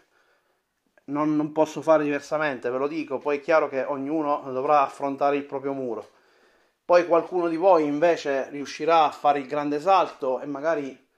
[1.05, 5.35] non, non posso fare diversamente, ve lo dico, poi è chiaro che ognuno dovrà affrontare
[5.35, 6.09] il proprio muro.
[6.83, 11.09] Poi qualcuno di voi invece riuscirà a fare il grande salto e magari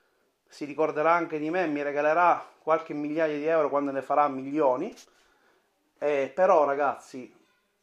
[0.53, 4.27] si ricorderà anche di me e mi regalerà qualche migliaia di euro quando ne farà
[4.27, 4.93] milioni.
[5.97, 7.35] Eh, però ragazzi,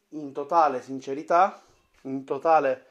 [0.09, 1.61] in totale sincerità,
[2.03, 2.85] in totale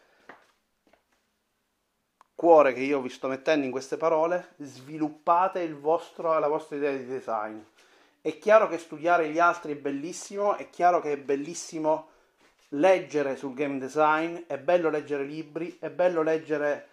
[2.34, 7.06] cuore che io vi sto mettendo in queste parole, sviluppate vostro, la vostra idea di
[7.06, 7.58] design.
[8.20, 12.08] È chiaro che studiare gli altri è bellissimo, è chiaro che è bellissimo
[12.72, 16.89] leggere sul game design, è bello leggere libri, è bello leggere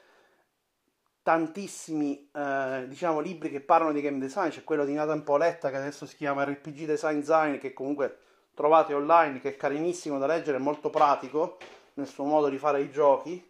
[1.27, 4.47] tantissimi eh, diciamo libri che parlano di game design.
[4.47, 8.19] C'è quello di Nathan Poletta che adesso si chiama RPG Design Design che comunque
[8.53, 11.57] trovate online che è carinissimo da leggere molto pratico
[11.95, 13.45] nel suo modo di fare i giochi.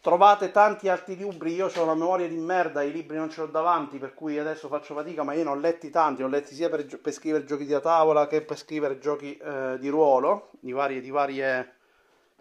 [0.00, 3.46] Trovate tanti altri libri io ho una memoria di merda i libri non ce l'ho
[3.46, 6.68] davanti per cui adesso faccio fatica ma io ne ho letti tanti ho letti sia
[6.68, 11.00] per, per scrivere giochi da tavola che per scrivere giochi eh, di ruolo di varie,
[11.00, 11.74] di varie,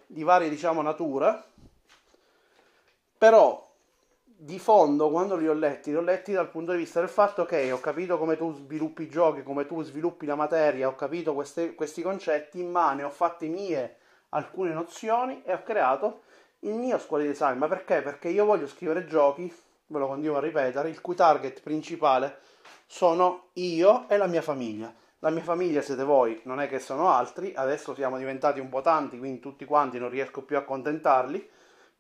[0.08, 1.46] di varie diciamo natura
[3.16, 3.70] però
[4.44, 7.46] di fondo, quando li ho letti, li ho letti dal punto di vista del fatto
[7.46, 11.36] che ho capito come tu sviluppi i giochi, come tu sviluppi la materia, ho capito
[11.36, 13.98] queste, questi concetti, ma ne ho fatte mie
[14.30, 16.22] alcune nozioni e ho creato
[16.62, 17.60] il mio scuola di design.
[17.60, 18.02] Ma perché?
[18.02, 19.54] Perché io voglio scrivere giochi,
[19.86, 22.40] ve lo continuo a ripetere, il cui target principale
[22.88, 24.92] sono io e la mia famiglia.
[25.20, 28.82] La mia famiglia siete voi, non è che sono altri, adesso siamo diventati un po'
[28.82, 31.50] tanti, quindi tutti quanti non riesco più a accontentarli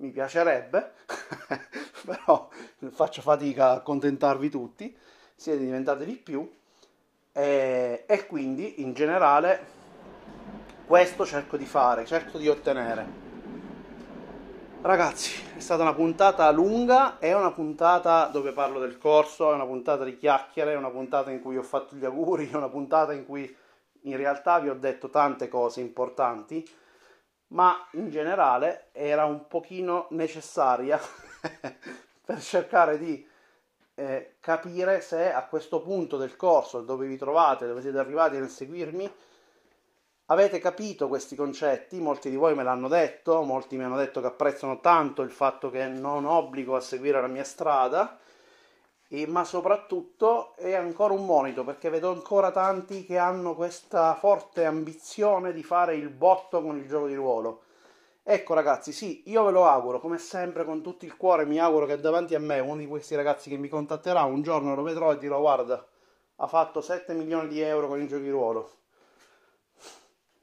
[0.02, 0.94] mi piacerebbe,
[2.06, 2.50] però
[2.92, 4.96] faccio fatica a accontentarvi tutti,
[5.36, 6.50] siete diventati di più
[7.32, 9.80] e, e quindi in generale
[10.86, 13.20] questo cerco di fare, cerco di ottenere.
[14.82, 19.66] Ragazzi, è stata una puntata lunga, è una puntata dove parlo del corso, è una
[19.66, 23.14] puntata di chiacchiere, è una puntata in cui ho fatto gli auguri, è una puntata
[23.14, 23.56] in cui
[24.06, 26.68] in realtà vi ho detto tante cose importanti
[27.52, 31.00] ma in generale era un pochino necessaria
[32.24, 33.28] per cercare di
[33.96, 38.50] eh, capire se a questo punto del corso dove vi trovate, dove siete arrivati nel
[38.50, 39.12] seguirmi,
[40.28, 44.28] avete capito questi concetti, molti di voi me l'hanno detto, molti mi hanno detto che
[44.28, 48.18] apprezzano tanto il fatto che non obbligo a seguire la mia strada
[49.14, 54.64] e, ma soprattutto è ancora un monito perché vedo ancora tanti che hanno questa forte
[54.64, 57.64] ambizione di fare il botto con il gioco di ruolo.
[58.24, 61.86] Ecco ragazzi, sì, io ve lo auguro, come sempre con tutto il cuore mi auguro
[61.88, 65.12] che davanti a me uno di questi ragazzi che mi contatterà un giorno lo vedrò
[65.12, 65.86] e dirò guarda,
[66.36, 68.72] ha fatto 7 milioni di euro con il ruolo.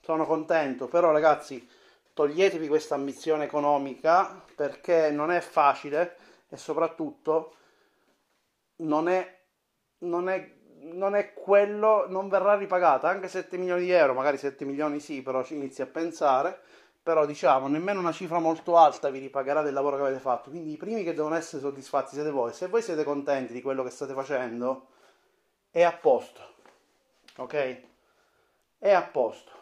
[0.00, 1.68] Sono contento, però ragazzi,
[2.14, 6.16] toglietevi questa ambizione economica perché non è facile
[6.48, 7.54] e soprattutto
[8.76, 9.38] non è,
[9.98, 10.54] non è,
[10.92, 15.22] non è quello, non verrà ripagata, anche 7 milioni di euro, magari 7 milioni sì,
[15.22, 16.60] però ci inizi a pensare,
[17.08, 20.72] però diciamo nemmeno una cifra molto alta vi ripagherà del lavoro che avete fatto, quindi
[20.72, 23.88] i primi che devono essere soddisfatti siete voi, se voi siete contenti di quello che
[23.88, 24.88] state facendo
[25.70, 26.42] è a posto,
[27.36, 27.80] ok?
[28.76, 29.52] È a posto.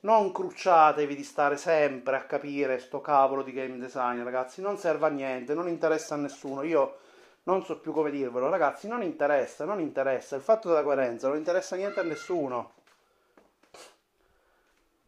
[0.00, 5.08] Non crucciatevi di stare sempre a capire sto cavolo di game design, ragazzi, non serve
[5.08, 7.00] a niente, non interessa a nessuno, io
[7.42, 11.36] non so più come dirvelo, ragazzi, non interessa, non interessa, il fatto della coerenza non
[11.36, 12.76] interessa niente a nessuno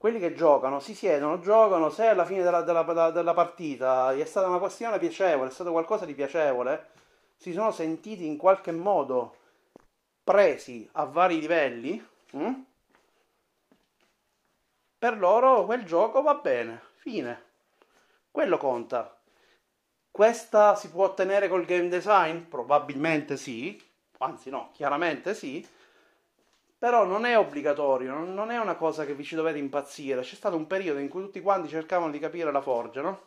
[0.01, 4.49] quelli che giocano si siedono, giocano, se alla fine della, della, della, partita è stata
[4.49, 6.87] una questione piacevole, è stato qualcosa di piacevole,
[7.37, 9.37] si sono sentiti in qualche modo
[10.25, 12.53] presi a vari livelli, hm?
[14.97, 17.49] per loro quel gioco va bene, fine.
[18.31, 19.21] Quello conta.
[20.11, 22.39] Questa si può ottenere col game design?
[22.45, 23.79] Probabilmente sì,
[24.17, 25.63] anzi no, chiaramente sì
[26.81, 30.23] però non è obbligatorio, non è una cosa che vi ci dovete impazzire.
[30.23, 33.21] C'è stato un periodo in cui tutti quanti cercavano di capire la forgia, no?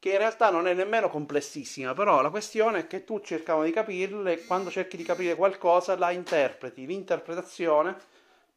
[0.00, 3.70] Che in realtà non è nemmeno complessissima, però la questione è che tu cercavano di
[3.70, 6.84] capirla e quando cerchi di capire qualcosa la interpreti.
[6.86, 7.96] L'interpretazione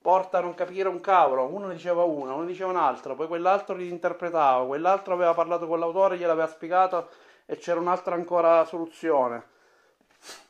[0.01, 1.45] porta a non capire un cavolo.
[1.45, 6.47] Uno diceva una, uno diceva un'altra, poi quell'altro l'interpretava, quell'altro aveva parlato con l'autore, gliel'aveva
[6.47, 7.09] spiegato
[7.45, 9.57] e c'era un'altra ancora soluzione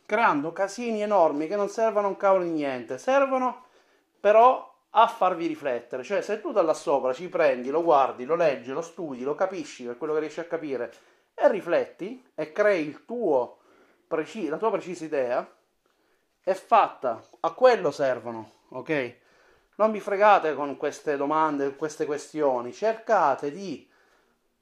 [0.10, 3.66] creando casini enormi che non servono a un cavolo di niente, servono
[4.20, 8.34] però a farvi riflettere, cioè se tu da là sopra ci prendi, lo guardi, lo
[8.34, 10.92] leggi, lo studi, lo capisci per quello che riesci a capire
[11.36, 13.00] e rifletti e crei
[14.08, 15.48] preci- la tua precisa idea,
[16.42, 19.16] è fatta, a quello servono, ok?
[19.76, 23.88] Non vi fregate con queste domande, queste questioni, cercate di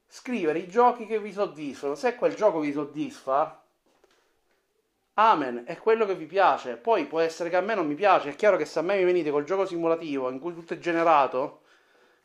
[0.09, 3.61] scrivere i giochi che vi soddisfano, se quel gioco vi soddisfa,
[5.19, 6.75] Amen, è quello che vi piace.
[6.75, 8.29] Poi può essere che a me non mi piace.
[8.29, 10.77] È chiaro che se a me mi venite col gioco simulativo in cui tutto è
[10.77, 11.61] generato,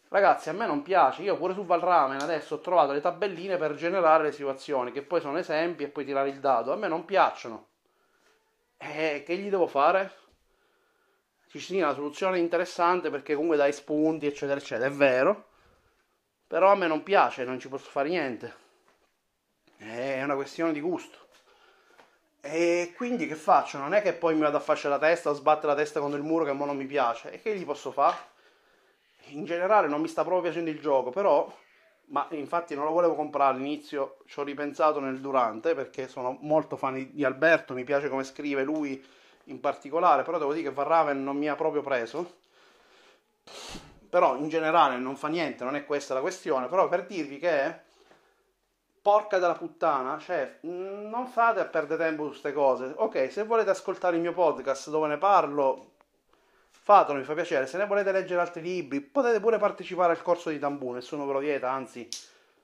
[0.09, 1.23] ragazzi, a me non piace.
[1.23, 5.23] Io pure su Valramen adesso ho trovato le tabelline per generare le situazioni, che poi
[5.23, 6.71] sono esempi e poi tirare il dado.
[6.73, 7.69] A me non piacciono.
[8.77, 10.13] E che gli devo fare?
[11.49, 14.89] Ci sia una soluzione interessante perché comunque dai spunti, eccetera, eccetera.
[14.89, 15.47] È vero.
[16.47, 18.55] Però a me non piace, non ci posso fare niente.
[19.79, 21.22] È una questione di gusto.
[22.45, 23.79] E quindi che faccio?
[23.79, 26.19] Non è che poi mi vado a fascia la testa o sbattere la testa contro
[26.19, 27.31] il muro che mo non mi piace.
[27.31, 28.17] E che gli posso fare?
[29.29, 31.51] In generale non mi sta proprio piacendo il gioco, però...
[32.07, 36.77] Ma infatti non lo volevo comprare all'inizio, ci ho ripensato nel durante perché sono molto
[36.77, 39.03] fan di Alberto, mi piace come scrive lui
[39.45, 42.41] in particolare, però devo dire che Varraven non mi ha proprio preso.
[44.11, 47.81] Però in generale non fa niente, non è questa la questione, però per dirvi che
[49.03, 52.93] porca della puttana, cioè, non fate a perdere tempo su queste cose.
[52.97, 55.91] Ok, se volete ascoltare il mio podcast dove ne parlo,
[56.71, 57.67] fatelo, mi fa piacere.
[57.67, 61.33] Se ne volete leggere altri libri, potete pure partecipare al corso di Tambù, nessuno ve
[61.33, 62.09] lo vieta, anzi,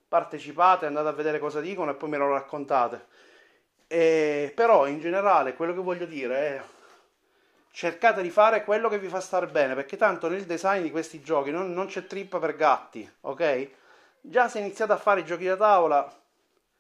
[0.09, 3.07] partecipate, andate a vedere cosa dicono e poi me lo raccontate.
[3.89, 6.63] E, però, in generale, quello che voglio dire è
[7.73, 11.21] cercate di fare quello che vi fa stare bene, perché tanto nel design di questi
[11.21, 13.71] giochi non, non c'è trippa per gatti, ok?
[14.21, 16.13] Già se iniziate a fare i giochi da tavola,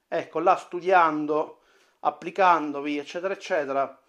[0.08, 1.60] ecco, là studiando,
[2.00, 4.00] applicandovi, eccetera, eccetera,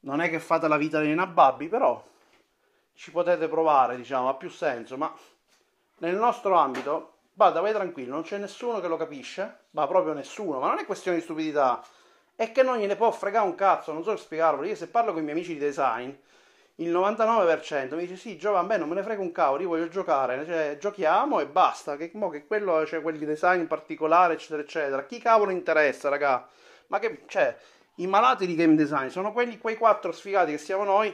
[0.00, 2.02] non è che fate la vita dei nababbi, però
[2.94, 5.12] ci potete provare, diciamo, ha più senso, ma
[5.98, 10.58] nel nostro ambito, vada, vai tranquillo, non c'è nessuno che lo capisce, ma proprio nessuno,
[10.58, 11.82] ma non è questione di stupidità,
[12.34, 15.20] è che non gliene può fregare un cazzo, non so spiegarlo, io se parlo con
[15.20, 16.10] i miei amici di design,
[16.80, 19.88] il 99% mi dice sì, gioca a non me ne frega un cavolo, io voglio
[19.88, 24.62] giocare, cioè, giochiamo e basta, che, mo, che quello, cioè quelli di design particolare, eccetera,
[24.62, 25.04] eccetera.
[25.04, 26.48] Chi cavolo interessa, raga?
[26.88, 27.56] Ma che, cioè,
[27.96, 31.12] i malati di game design sono quelli, quei quattro sfigati che siamo noi,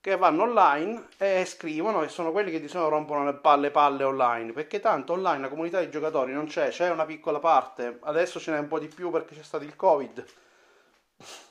[0.00, 4.04] che vanno online e scrivono e sono quelli che di solito rompono le palle, palle
[4.04, 8.40] online, perché tanto online la comunità di giocatori non c'è, c'è una piccola parte, adesso
[8.40, 10.24] ce n'è un po' di più perché c'è stato il covid,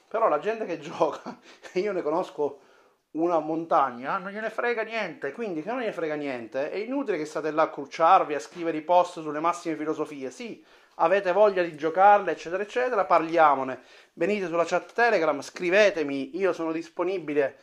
[0.07, 1.37] però la gente che gioca,
[1.73, 2.69] io ne conosco
[3.11, 5.31] una montagna, non gliene frega niente.
[5.31, 8.77] Quindi, che non gliene frega niente, è inutile che state là a crucciarvi, a scrivere
[8.77, 10.31] i post sulle massime filosofie.
[10.31, 10.63] Sì,
[10.95, 13.81] avete voglia di giocarle, eccetera, eccetera, parliamone.
[14.13, 17.57] Venite sulla chat Telegram, scrivetemi, io sono disponibile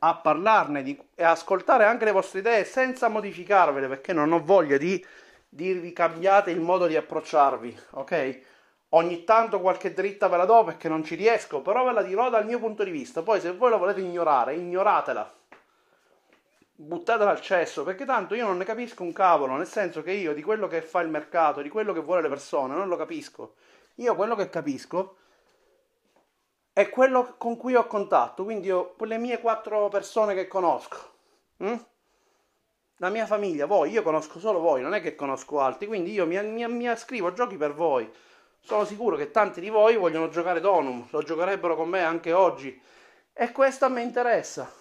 [0.00, 4.76] a parlarne di, e ascoltare anche le vostre idee senza modificarvele, perché non ho voglia
[4.76, 5.04] di
[5.48, 8.40] dirvi cambiate il modo di approcciarvi, ok?
[8.96, 12.30] Ogni tanto qualche dritta ve la do perché non ci riesco, però ve la dirò
[12.30, 13.22] dal mio punto di vista.
[13.22, 15.32] Poi se voi la volete ignorare, ignoratela.
[16.76, 20.32] Buttatela al cesso, perché tanto io non ne capisco un cavolo, nel senso che io
[20.32, 23.54] di quello che fa il mercato, di quello che vuole le persone, non lo capisco.
[23.96, 25.16] Io quello che capisco
[26.72, 31.12] è quello con cui ho contatto, quindi ho quelle mie quattro persone che conosco.
[31.58, 31.84] Hm?
[32.98, 36.26] la mia famiglia, voi, io conosco solo voi, non è che conosco altri, quindi io
[36.26, 38.10] mi, mi, mi ascrivo giochi per voi.
[38.66, 42.80] Sono sicuro che tanti di voi vogliono giocare Donum, lo giocherebbero con me anche oggi.
[43.34, 44.72] E questo a me interessa.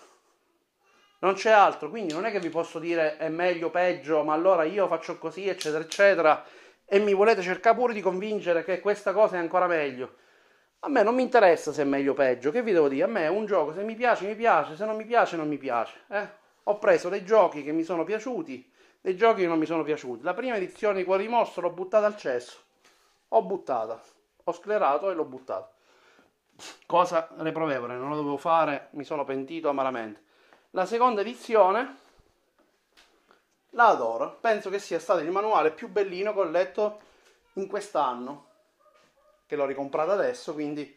[1.19, 4.63] Non c'è altro, quindi non è che vi posso dire è meglio, peggio, ma allora
[4.63, 6.45] io faccio così, eccetera, eccetera,
[6.85, 10.15] e mi volete cercare pure di convincere che questa cosa è ancora meglio.
[10.79, 13.03] A me non mi interessa se è meglio o peggio, che vi devo dire?
[13.03, 15.49] A me è un gioco, se mi piace mi piace, se non mi piace non
[15.49, 15.97] mi piace.
[16.09, 16.25] Eh?
[16.63, 18.71] Ho preso dei giochi che mi sono piaciuti,
[19.01, 20.23] dei giochi che non mi sono piaciuti.
[20.23, 22.61] La prima edizione di Cuore di Mostro l'ho buttata al cesso
[23.35, 24.01] ho buttata,
[24.43, 25.71] ho sclerato e l'ho buttata.
[26.85, 30.21] Cosa reprovevole, non lo dovevo fare, mi sono pentito amaramente.
[30.71, 31.97] La seconda edizione
[33.71, 37.01] la adoro, penso che sia stato il manuale più bellino che ho letto
[37.53, 38.47] in quest'anno,
[39.47, 40.95] che l'ho ricomprato adesso, quindi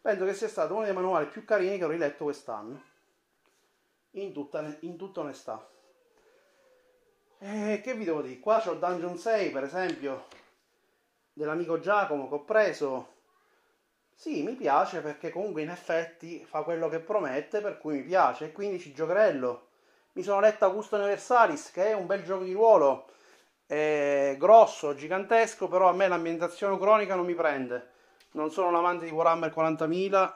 [0.00, 2.82] penso che sia stato uno dei manuali più carini che ho riletto quest'anno,
[4.12, 5.66] in tutta, in tutta onestà.
[7.38, 8.40] E che vi devo dire?
[8.40, 10.26] Qua c'ho Dungeon 6, per esempio,
[11.38, 13.14] dell'amico Giacomo che ho preso.
[14.12, 18.46] Sì, mi piace perché comunque in effetti fa quello che promette, per cui mi piace.
[18.46, 19.66] E quindi ci giocherello.
[20.14, 23.06] Mi sono letto Augusto Universalis, che è un bel gioco di ruolo,
[23.64, 27.90] è grosso, gigantesco, però a me l'ambientazione cronica non mi prende.
[28.32, 30.32] Non sono un amante di Warhammer 40.000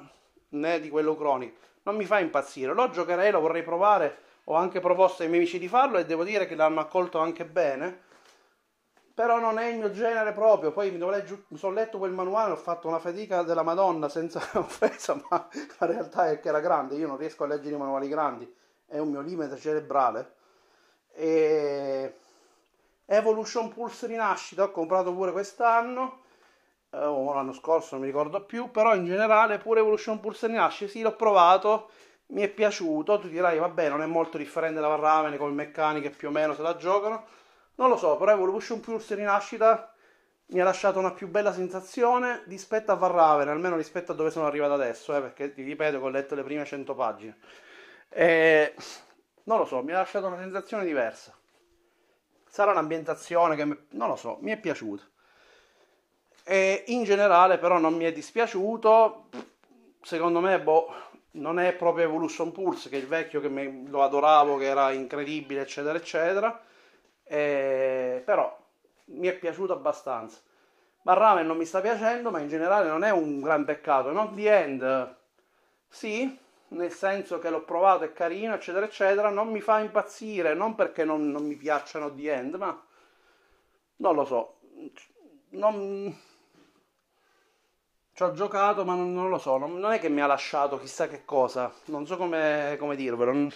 [0.50, 1.56] né di quello cronico.
[1.82, 2.72] Non mi fa impazzire.
[2.74, 4.18] Lo giocherei, lo vorrei provare.
[4.44, 7.44] Ho anche proposto ai miei amici di farlo e devo dire che l'hanno accolto anche
[7.44, 8.10] bene
[9.14, 10.72] però non è il mio genere proprio.
[10.72, 14.40] Poi mi, legge, mi sono letto quel manuale, ho fatto una fatica della Madonna senza
[14.58, 15.48] offesa, ma
[15.78, 16.96] la realtà è che era grande.
[16.96, 18.52] Io non riesco a leggere i manuali grandi,
[18.86, 20.34] è un mio limite cerebrale.
[21.14, 22.16] E
[23.06, 26.20] Evolution Pulse Rinascita ho comprato pure quest'anno,
[26.90, 30.90] eh, o l'anno scorso, non mi ricordo più, però in generale pure Evolution Pulse Rinascita,
[30.90, 31.90] sì, l'ho provato,
[32.28, 33.18] mi è piaciuto.
[33.18, 36.62] Tu dirai, vabbè, non è molto differente da Varravene, come meccaniche più o meno se
[36.62, 37.40] la giocano
[37.76, 39.92] non lo so, però Evolution Pulse Rinascita
[40.52, 44.46] mi ha lasciato una più bella sensazione rispetto a Varravene, almeno rispetto a dove sono
[44.46, 47.38] arrivato adesso, eh, perché ti ripeto che ho letto le prime 100 pagine.
[48.10, 48.74] E,
[49.44, 51.34] non lo so, mi ha lasciato una sensazione diversa.
[52.46, 55.04] Sarà un'ambientazione che, non lo so, mi è piaciuta.
[56.44, 59.28] E in generale però non mi è dispiaciuto,
[60.02, 60.92] secondo me, boh,
[61.32, 64.90] non è proprio Evolution Pulse, che è il vecchio che me, lo adoravo, che era
[64.90, 66.62] incredibile, eccetera, eccetera
[67.32, 68.54] eh, però
[69.06, 70.38] mi è piaciuto abbastanza.
[71.00, 74.12] Barramen non mi sta piacendo, ma in generale non è un gran peccato.
[74.12, 75.16] Not the End,
[75.88, 79.30] sì, nel senso che l'ho provato, è carino, eccetera, eccetera.
[79.30, 82.78] Non mi fa impazzire, non perché non, non mi piacciono The End, ma
[83.96, 84.58] non lo so.
[85.50, 86.14] Non...
[88.14, 89.56] Ci ho giocato, ma non, non lo so.
[89.56, 91.72] Non, non, è che mi ha lasciato chissà che cosa.
[91.86, 93.48] Non so come, come dirvelo.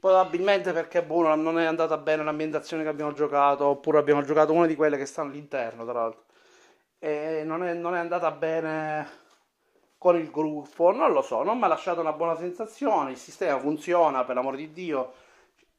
[0.00, 4.66] Probabilmente perché boh, non è andata bene l'ambientazione che abbiamo giocato, oppure abbiamo giocato una
[4.66, 6.24] di quelle che stanno all'interno, tra l'altro.
[6.98, 9.26] E non è, non è andata bene
[9.98, 13.58] con il gruppo, non lo so, non mi ha lasciato una buona sensazione, il sistema
[13.58, 15.12] funziona, per l'amor di Dio,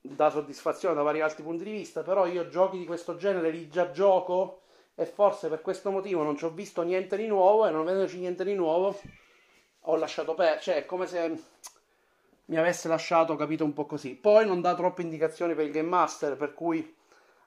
[0.02, 3.70] dà soddisfazione da vari altri punti di vista, però io giochi di questo genere li
[3.70, 4.64] già gioco
[4.96, 8.20] e forse per questo motivo non ci ho visto niente di nuovo e non vedendoci
[8.20, 9.00] niente di nuovo
[9.84, 11.42] ho lasciato perdere, cioè è come se
[12.50, 14.16] mi avesse lasciato capito un po' così.
[14.16, 16.95] Poi non dà troppe indicazioni per il Game Master, per cui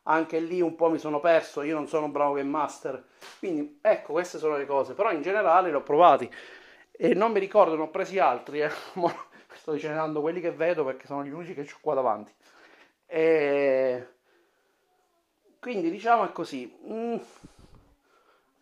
[0.05, 3.05] anche lì un po' mi sono perso, io non sono un bravo Game Master.
[3.39, 6.31] Quindi ecco, queste sono le cose, però in generale li ho provati
[6.93, 8.71] e non mi ricordo, ne ho presi altri, eh.
[9.55, 12.33] sto dicendo quelli che vedo perché sono gli unici che ho qua davanti.
[13.07, 14.07] E...
[15.61, 16.79] Quindi diciamo è così.
[16.89, 17.17] Mm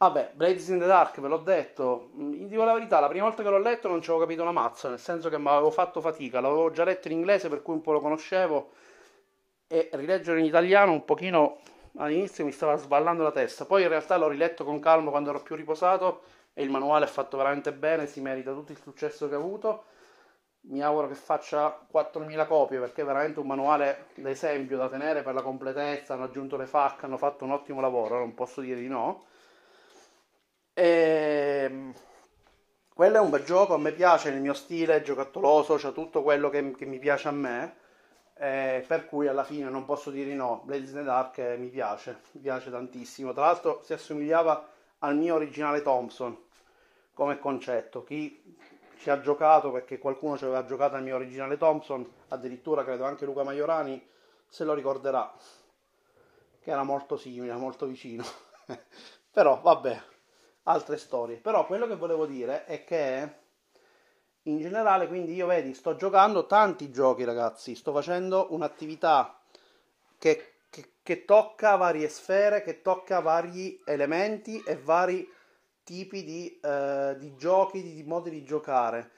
[0.03, 3.43] Vabbè, Blades in the Dark, ve l'ho detto, vi dico la verità, la prima volta
[3.43, 6.01] che l'ho letto non ci avevo capito una mazza, nel senso che mi avevo fatto
[6.01, 8.71] fatica, l'avevo già letto in inglese per cui un po' lo conoscevo.
[9.67, 11.59] E rileggere in italiano un pochino
[11.99, 15.43] all'inizio mi stava sballando la testa, poi in realtà l'ho riletto con calma quando ero
[15.43, 16.23] più riposato
[16.55, 19.85] e il manuale è fatto veramente bene, si merita tutto il successo che ha avuto.
[20.63, 25.35] Mi auguro che faccia 4.000 copie perché è veramente un manuale d'esempio da tenere per
[25.35, 28.89] la completezza, hanno aggiunto le FAC, hanno fatto un ottimo lavoro, non posso dire di
[28.89, 29.29] no
[30.81, 31.95] e, ehm,
[32.95, 36.49] quello è un bel gioco, a me piace nel mio stile giocattoloso, c'è tutto quello
[36.49, 37.77] che, che, mi piace a me,
[38.37, 41.69] eh, per cui alla fine non posso dire no, Blades in the Dark eh, mi
[41.69, 43.33] piace, mi piace tantissimo.
[43.35, 44.69] Tra l'altro si assomigliava
[45.01, 46.37] al mio originale Thompson
[47.13, 48.03] come concetto.
[48.03, 48.57] Chi
[48.97, 53.27] ci ha giocato, perché qualcuno ci aveva giocato al mio originale Thompson, addirittura credo anche
[53.27, 54.03] Luca Maiorani,
[54.49, 55.31] se lo ricorderà,
[56.63, 58.25] che era molto simile, molto vicino.
[59.31, 60.03] Però vabbè,
[60.65, 61.37] altre storie.
[61.37, 63.39] Però quello che volevo dire è che
[64.45, 69.41] in generale, quindi io vedi, sto giocando tanti giochi, ragazzi, sto facendo un'attività
[70.19, 75.29] che, che, che tocca varie sfere, che tocca vari elementi e vari
[75.83, 79.11] tipi di, eh, di giochi, di, di modi di giocare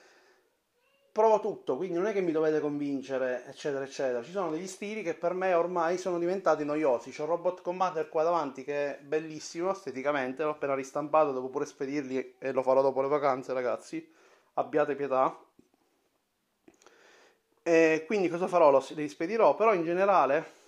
[1.12, 4.22] provo tutto, quindi non è che mi dovete convincere, eccetera, eccetera.
[4.22, 7.12] Ci sono degli stili che per me ormai sono diventati noiosi.
[7.12, 12.36] C'ho Robot Commander qua davanti che è bellissimo esteticamente, l'ho appena ristampato, devo pure spedirli
[12.38, 14.10] e lo farò dopo le vacanze, ragazzi.
[14.54, 15.38] Abbiate pietà.
[17.62, 18.70] E quindi cosa farò?
[18.70, 20.60] Lo, li spedirò, però in generale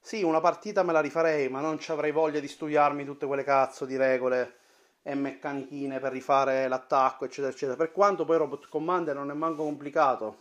[0.00, 3.44] sì, una partita me la rifarei, ma non ci avrei voglia di studiarmi tutte quelle
[3.44, 4.62] cazzo di regole
[5.06, 7.76] e meccanichine per rifare l'attacco, eccetera, eccetera.
[7.76, 10.38] Per quanto poi Robot Commander non è manco complicato,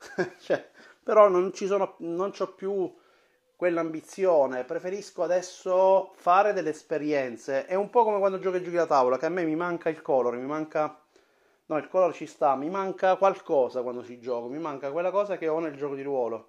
[0.40, 0.66] cioè,
[1.02, 2.92] però non ci sono, non ho più
[3.54, 4.64] quell'ambizione.
[4.64, 7.66] Preferisco adesso fare delle esperienze.
[7.66, 9.90] È un po' come quando giochi a giochi da tavola, che a me mi manca
[9.90, 11.02] il colore, mi manca.
[11.66, 15.36] No, il colore ci sta, mi manca qualcosa quando ci gioco, mi manca quella cosa
[15.36, 16.48] che ho nel gioco di ruolo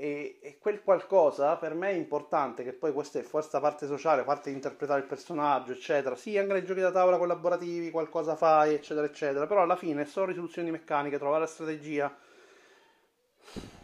[0.00, 4.22] e, e, quel qualcosa per me è importante, che poi questa è forse parte sociale,
[4.22, 6.14] parte di interpretare il personaggio, eccetera.
[6.14, 10.26] Sì, anche nei giochi da tavola collaborativi qualcosa fai, eccetera, eccetera, però alla fine sono
[10.26, 12.16] risoluzioni meccaniche, trovare la strategia.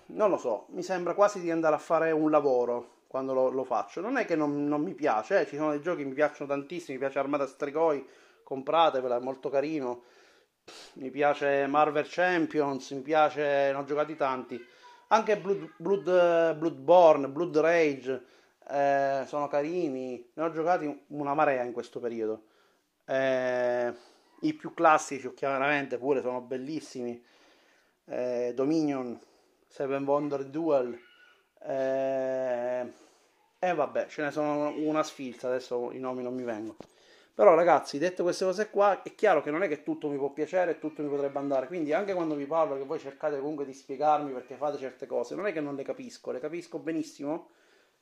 [0.07, 3.65] Non lo so, mi sembra quasi di andare a fare un lavoro quando lo, lo
[3.65, 4.01] faccio.
[4.01, 6.49] Non è che non, non mi piace, eh, ci sono dei giochi che mi piacciono
[6.49, 8.07] tantissimo, mi piace Armata Strigoi,
[8.45, 10.05] compratevela, è molto carino.
[10.95, 14.65] Mi piace Marvel Champions, mi piace, ne ho giocati tanti
[15.15, 18.25] anche Blood, Blood, Bloodborne, Blood Rage
[18.69, 20.31] eh, sono carini.
[20.35, 22.47] Ne ho giocati una marea in questo periodo.
[23.07, 23.93] Eh,
[24.41, 27.23] I più classici, chiaramente, pure sono bellissimi.
[28.07, 29.19] Eh, Dominion,
[29.69, 30.99] Seven Wonder Duel.
[31.63, 32.93] Eh,
[33.59, 35.49] e eh, vabbè, ce ne sono una sfilza.
[35.49, 36.77] Adesso i nomi non mi vengono.
[37.35, 40.31] Però ragazzi, dette queste cose qua, è chiaro che non è che tutto mi può
[40.31, 41.67] piacere tutto mi potrebbe andare.
[41.67, 45.35] Quindi anche quando vi parlo che voi cercate comunque di spiegarmi perché fate certe cose,
[45.35, 47.49] non è che non le capisco, le capisco benissimo.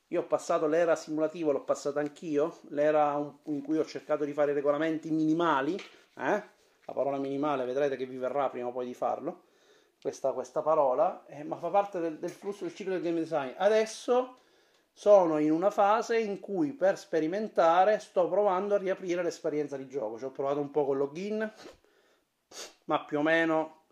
[0.09, 3.15] Io ho passato l'era simulativa, l'ho passata anch'io, l'era
[3.45, 6.43] in cui ho cercato di fare regolamenti minimali, eh?
[6.85, 9.45] la parola minimale vedrete che vi verrà prima o poi di farlo,
[9.99, 13.53] questa, questa parola, eh, ma fa parte del, del flusso del ciclo del game design.
[13.55, 14.37] Adesso
[14.93, 20.19] sono in una fase in cui per sperimentare sto provando a riaprire l'esperienza di gioco.
[20.19, 21.53] Ci ho provato un po' con login,
[22.85, 23.85] ma più o meno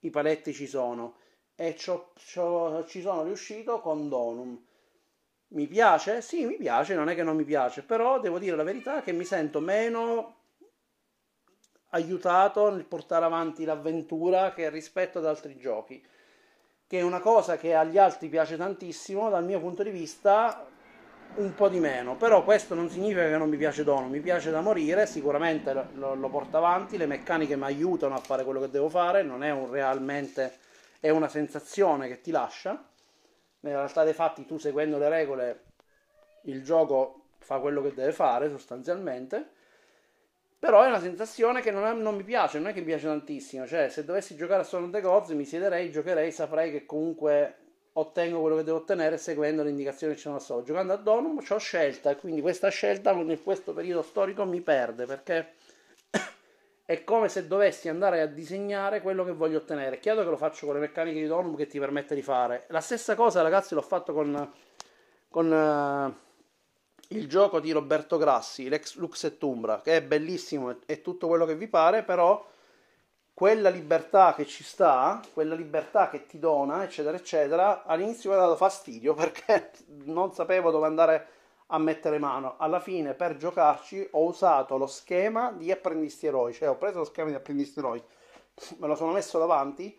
[0.00, 1.16] i paletti ci sono.
[1.54, 4.64] E c'ho, c'ho, ci sono riuscito con Donum.
[5.48, 6.20] Mi piace?
[6.20, 9.12] Sì, mi piace, non è che non mi piace, però devo dire la verità che
[9.12, 10.36] mi sento meno
[11.92, 16.04] aiutato nel portare avanti l'avventura che rispetto ad altri giochi
[16.88, 20.66] che è una cosa che agli altri piace tantissimo, dal mio punto di vista
[21.34, 24.50] un po' di meno, però questo non significa che non mi piace Dono, mi piace
[24.50, 28.70] da morire, sicuramente lo, lo porto avanti, le meccaniche mi aiutano a fare quello che
[28.70, 30.56] devo fare, non è un realmente,
[30.98, 32.82] è una sensazione che ti lascia,
[33.60, 35.62] nella realtà dei fatti tu seguendo le regole
[36.44, 39.50] il gioco fa quello che deve fare sostanzialmente,
[40.58, 43.06] però è una sensazione che non, è, non, mi piace, non è che mi piace
[43.06, 43.66] tantissimo.
[43.66, 47.54] Cioè, se dovessi giocare a Son of the Gods, mi siederei, giocherei, saprei che comunque
[47.92, 50.64] ottengo quello che devo ottenere seguendo le indicazioni che ci sono sopra.
[50.64, 55.06] Giocando a Donum ho scelta e quindi questa scelta in questo periodo storico mi perde
[55.06, 55.54] perché
[56.84, 59.96] è come se dovessi andare a disegnare quello che voglio ottenere.
[59.96, 62.64] È chiaro che lo faccio con le meccaniche di Donum che ti permette di fare.
[62.68, 64.52] La stessa cosa, ragazzi, l'ho fatto con,
[65.28, 66.27] con uh,
[67.08, 71.46] il gioco di Roberto Grassi, l'ex Lux et Umbra, che è bellissimo e tutto quello
[71.46, 72.44] che vi pare, però
[73.32, 78.40] quella libertà che ci sta, quella libertà che ti dona, eccetera, eccetera, all'inizio mi ha
[78.40, 79.70] dato fastidio perché
[80.04, 81.28] non sapevo dove andare
[81.68, 82.56] a mettere mano.
[82.58, 87.04] Alla fine, per giocarci, ho usato lo schema di apprendisti eroi, cioè ho preso lo
[87.04, 88.02] schema di apprendisti eroi,
[88.78, 89.98] me lo sono messo davanti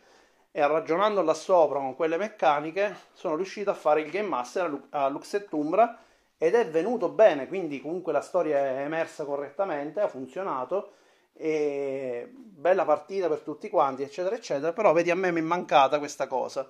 [0.51, 5.07] e ragionando là sopra con quelle meccaniche sono riuscito a fare il Game Master a
[5.07, 5.97] Lux et Umbra
[6.41, 10.93] ed è venuto bene, quindi comunque la storia è emersa correttamente, ha funzionato
[11.35, 16.27] bella partita per tutti quanti, eccetera, eccetera, però vedi a me mi è mancata questa
[16.27, 16.69] cosa.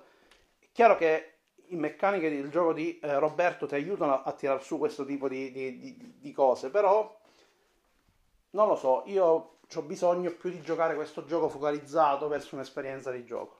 [0.58, 1.34] È chiaro che
[1.68, 5.52] i meccaniche del gioco di eh, Roberto ti aiutano a tirare su questo tipo di,
[5.52, 7.18] di, di, di cose, però
[8.50, 13.24] non lo so, io ho bisogno più di giocare questo gioco focalizzato verso un'esperienza di
[13.24, 13.59] gioco.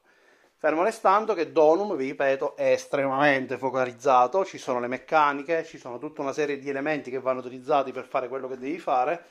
[0.60, 5.96] Fermo restando che Donum, vi ripeto, è estremamente focalizzato, ci sono le meccaniche, ci sono
[5.96, 9.24] tutta una serie di elementi che vanno utilizzati per fare quello che devi fare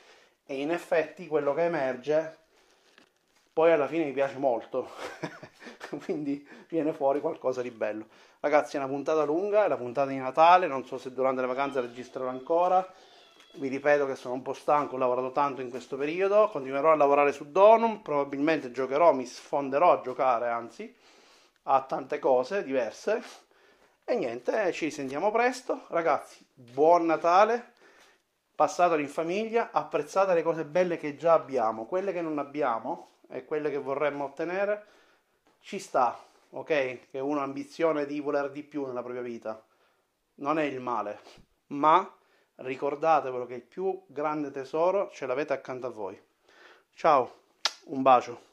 [0.48, 2.38] e in effetti quello che emerge
[3.54, 4.90] poi alla fine mi piace molto,
[6.04, 8.08] quindi viene fuori qualcosa di bello.
[8.40, 11.48] Ragazzi è una puntata lunga, è la puntata di Natale, non so se durante le
[11.48, 12.92] vacanze registrerò ancora,
[13.58, 16.96] vi ripeto che sono un po' stanco, ho lavorato tanto in questo periodo, continuerò a
[16.96, 20.98] lavorare su Donum, probabilmente giocherò, mi sfonderò a giocare anzi
[21.72, 23.22] a tante cose diverse
[24.04, 25.86] E niente, ci sentiamo presto.
[25.90, 27.74] Ragazzi, buon Natale.
[28.56, 33.46] Passatelo in famiglia, apprezzate le cose belle che già abbiamo, quelle che non abbiamo e
[33.46, 34.86] quelle che vorremmo ottenere,
[35.60, 37.10] ci sta, ok?
[37.12, 39.64] Che uno ha ambizione di voler di più nella propria vita.
[40.36, 41.20] Non è il male,
[41.68, 42.12] ma
[42.56, 46.20] ricordatevelo che il più grande tesoro ce l'avete accanto a voi.
[46.96, 47.42] Ciao,
[47.86, 48.49] un bacio.